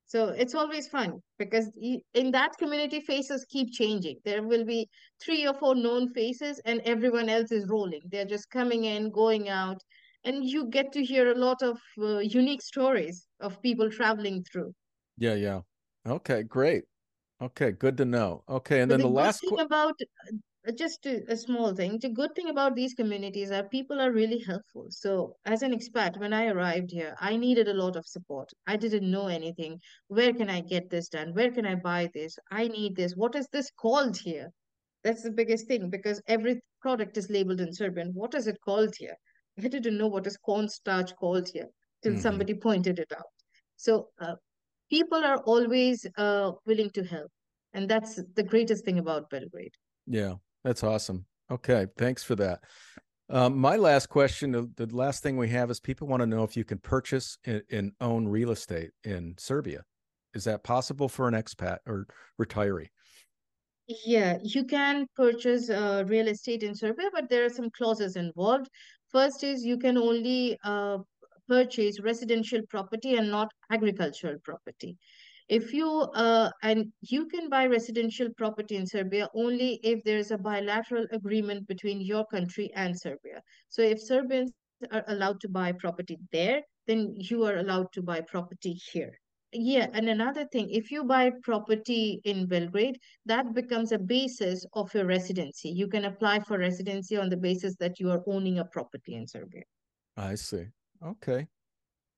so 0.06 0.28
it's 0.28 0.54
always 0.54 0.86
fun 0.88 1.20
because 1.36 1.76
in 2.14 2.30
that 2.30 2.56
community, 2.58 3.00
faces 3.00 3.44
keep 3.48 3.72
changing. 3.72 4.18
There 4.24 4.44
will 4.44 4.64
be 4.64 4.88
three 5.20 5.46
or 5.48 5.52
four 5.54 5.74
known 5.74 6.08
faces, 6.14 6.60
and 6.64 6.80
everyone 6.84 7.28
else 7.28 7.50
is 7.50 7.68
rolling. 7.68 8.02
They're 8.06 8.24
just 8.24 8.48
coming 8.50 8.84
in, 8.84 9.10
going 9.10 9.48
out, 9.48 9.82
and 10.24 10.44
you 10.44 10.68
get 10.68 10.92
to 10.92 11.04
hear 11.04 11.32
a 11.32 11.34
lot 11.34 11.60
of 11.60 11.80
uh, 12.00 12.18
unique 12.18 12.62
stories 12.62 13.26
of 13.40 13.60
people 13.62 13.90
traveling 13.90 14.44
through. 14.44 14.72
Yeah, 15.18 15.34
yeah. 15.34 15.62
Okay, 16.06 16.44
great. 16.44 16.84
Okay, 17.42 17.72
good 17.72 17.96
to 17.96 18.04
know. 18.04 18.44
Okay, 18.48 18.80
and 18.82 18.90
then 18.90 19.00
the, 19.00 19.08
the 19.08 19.12
last 19.12 19.40
thing 19.40 19.50
qu- 19.50 19.62
about 19.62 19.94
just 20.72 21.06
a, 21.06 21.22
a, 21.30 21.36
small 21.36 21.74
thing. 21.74 21.98
The 22.00 22.08
good 22.08 22.34
thing 22.34 22.48
about 22.48 22.74
these 22.74 22.94
communities 22.94 23.50
are 23.50 23.62
people 23.62 24.00
are 24.00 24.10
really 24.10 24.38
helpful. 24.38 24.86
So 24.90 25.36
as 25.44 25.62
an 25.62 25.72
expat, 25.72 26.18
when 26.18 26.32
I 26.32 26.46
arrived 26.46 26.90
here, 26.90 27.14
I 27.20 27.36
needed 27.36 27.68
a 27.68 27.74
lot 27.74 27.96
of 27.96 28.06
support. 28.06 28.50
I 28.66 28.76
didn't 28.76 29.10
know 29.10 29.28
anything. 29.28 29.80
Where 30.08 30.32
can 30.32 30.50
I 30.50 30.60
get 30.60 30.90
this 30.90 31.08
done? 31.08 31.34
Where 31.34 31.50
can 31.50 31.66
I 31.66 31.74
buy 31.76 32.10
this? 32.14 32.38
I 32.50 32.68
need 32.68 32.96
this. 32.96 33.14
What 33.14 33.34
is 33.34 33.46
this 33.52 33.70
called 33.70 34.16
here? 34.16 34.50
That's 35.04 35.22
the 35.22 35.30
biggest 35.30 35.68
thing 35.68 35.88
because 35.88 36.20
every 36.26 36.60
product 36.80 37.16
is 37.16 37.30
labeled 37.30 37.60
in 37.60 37.72
Serbian. 37.72 38.10
What 38.14 38.34
is 38.34 38.46
it 38.46 38.58
called 38.64 38.94
here? 38.98 39.16
I 39.62 39.68
didn't 39.68 39.98
know 39.98 40.08
what 40.08 40.26
is 40.26 40.36
cornstarch 40.36 41.14
called 41.16 41.48
here 41.52 41.68
till 42.02 42.12
mm-hmm. 42.12 42.20
somebody 42.20 42.54
pointed 42.54 42.98
it 42.98 43.12
out. 43.16 43.30
So 43.76 44.08
uh, 44.20 44.34
people 44.90 45.24
are 45.24 45.38
always 45.38 46.06
uh, 46.16 46.52
willing 46.66 46.90
to 46.90 47.04
help. 47.04 47.30
And 47.72 47.88
that's 47.88 48.20
the 48.34 48.42
greatest 48.42 48.84
thing 48.84 48.98
about 48.98 49.28
Belgrade. 49.30 49.74
Yeah. 50.06 50.34
That's 50.66 50.82
awesome. 50.82 51.26
Okay, 51.48 51.86
thanks 51.96 52.24
for 52.24 52.34
that. 52.34 52.58
Um, 53.30 53.56
my 53.56 53.76
last 53.76 54.08
question, 54.08 54.50
the 54.50 54.88
last 54.90 55.22
thing 55.22 55.36
we 55.36 55.48
have 55.50 55.70
is 55.70 55.78
people 55.78 56.08
want 56.08 56.22
to 56.22 56.26
know 56.26 56.42
if 56.42 56.56
you 56.56 56.64
can 56.64 56.78
purchase 56.78 57.38
and, 57.44 57.62
and 57.70 57.92
own 58.00 58.26
real 58.26 58.50
estate 58.50 58.90
in 59.04 59.36
Serbia. 59.38 59.84
Is 60.34 60.42
that 60.42 60.64
possible 60.64 61.08
for 61.08 61.28
an 61.28 61.34
expat 61.34 61.78
or 61.86 62.08
retiree? 62.42 62.88
Yeah, 63.86 64.38
you 64.42 64.64
can 64.64 65.06
purchase 65.14 65.70
uh, 65.70 66.02
real 66.08 66.26
estate 66.26 66.64
in 66.64 66.74
Serbia, 66.74 67.10
but 67.12 67.28
there 67.30 67.44
are 67.44 67.48
some 67.48 67.70
clauses 67.70 68.16
involved. 68.16 68.68
First 69.12 69.44
is 69.44 69.64
you 69.64 69.78
can 69.78 69.96
only 69.96 70.58
uh, 70.64 70.98
purchase 71.46 72.00
residential 72.00 72.60
property 72.68 73.14
and 73.14 73.30
not 73.30 73.52
agricultural 73.70 74.38
property 74.42 74.96
if 75.48 75.72
you 75.72 75.88
uh, 76.14 76.50
and 76.62 76.92
you 77.00 77.26
can 77.26 77.48
buy 77.48 77.66
residential 77.66 78.28
property 78.36 78.76
in 78.76 78.86
serbia 78.86 79.28
only 79.34 79.80
if 79.82 80.02
there's 80.04 80.30
a 80.30 80.38
bilateral 80.38 81.06
agreement 81.12 81.66
between 81.68 82.00
your 82.00 82.26
country 82.26 82.70
and 82.74 82.98
serbia. 82.98 83.40
So 83.68 83.82
if 83.82 84.00
serbians 84.00 84.50
are 84.90 85.04
allowed 85.08 85.40
to 85.40 85.48
buy 85.48 85.72
property 85.72 86.18
there 86.32 86.62
then 86.86 87.14
you 87.16 87.44
are 87.44 87.56
allowed 87.56 87.92
to 87.92 88.02
buy 88.02 88.20
property 88.20 88.78
here. 88.92 89.12
Yeah 89.52 89.86
and 89.92 90.08
another 90.08 90.46
thing 90.52 90.68
if 90.70 90.90
you 90.90 91.04
buy 91.04 91.30
property 91.44 92.20
in 92.24 92.46
belgrade 92.46 92.98
that 93.24 93.54
becomes 93.54 93.92
a 93.92 93.98
basis 93.98 94.66
of 94.74 94.92
your 94.94 95.06
residency. 95.06 95.68
You 95.68 95.86
can 95.86 96.06
apply 96.06 96.40
for 96.40 96.58
residency 96.58 97.16
on 97.16 97.28
the 97.28 97.36
basis 97.36 97.76
that 97.76 98.00
you 98.00 98.10
are 98.10 98.22
owning 98.26 98.58
a 98.58 98.64
property 98.64 99.14
in 99.14 99.26
serbia. 99.26 99.62
I 100.16 100.34
see. 100.34 100.66
Okay 101.04 101.46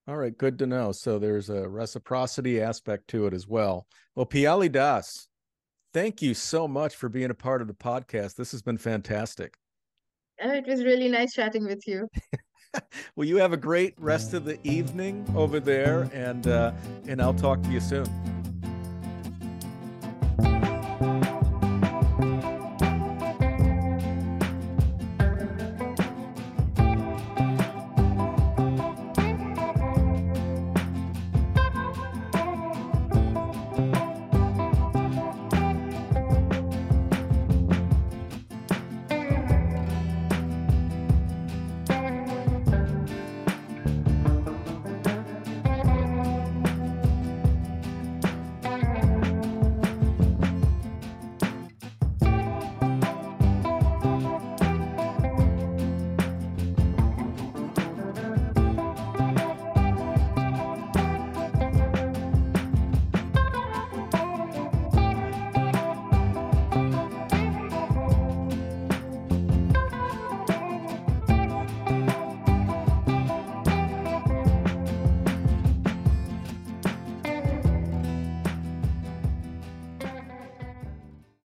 all 0.08 0.16
right, 0.16 0.36
good 0.36 0.58
to 0.58 0.66
know. 0.66 0.90
So 0.90 1.18
there's 1.18 1.50
a 1.50 1.68
reciprocity 1.68 2.62
aspect 2.62 3.08
to 3.08 3.26
it 3.26 3.34
as 3.34 3.46
well. 3.46 3.86
Well, 4.14 4.24
Piyalee 4.24 4.72
Das, 4.72 5.28
thank 5.92 6.22
you 6.22 6.32
so 6.32 6.66
much 6.66 6.96
for 6.96 7.10
being 7.10 7.30
a 7.30 7.34
part 7.34 7.60
of 7.60 7.68
the 7.68 7.74
podcast. 7.74 8.34
This 8.34 8.50
has 8.52 8.62
been 8.62 8.78
fantastic. 8.78 9.54
Oh, 10.42 10.50
it 10.50 10.66
was 10.66 10.82
really 10.82 11.08
nice 11.08 11.34
chatting 11.34 11.66
with 11.66 11.86
you. 11.86 12.08
well, 13.16 13.28
you 13.28 13.36
have 13.36 13.52
a 13.52 13.58
great 13.58 13.94
rest 13.98 14.32
of 14.32 14.46
the 14.46 14.58
evening 14.66 15.26
over 15.36 15.60
there, 15.60 16.08
and 16.14 16.46
uh, 16.46 16.72
and 17.06 17.20
I'll 17.20 17.34
talk 17.34 17.62
to 17.62 17.70
you 17.70 17.80
soon. 17.80 18.06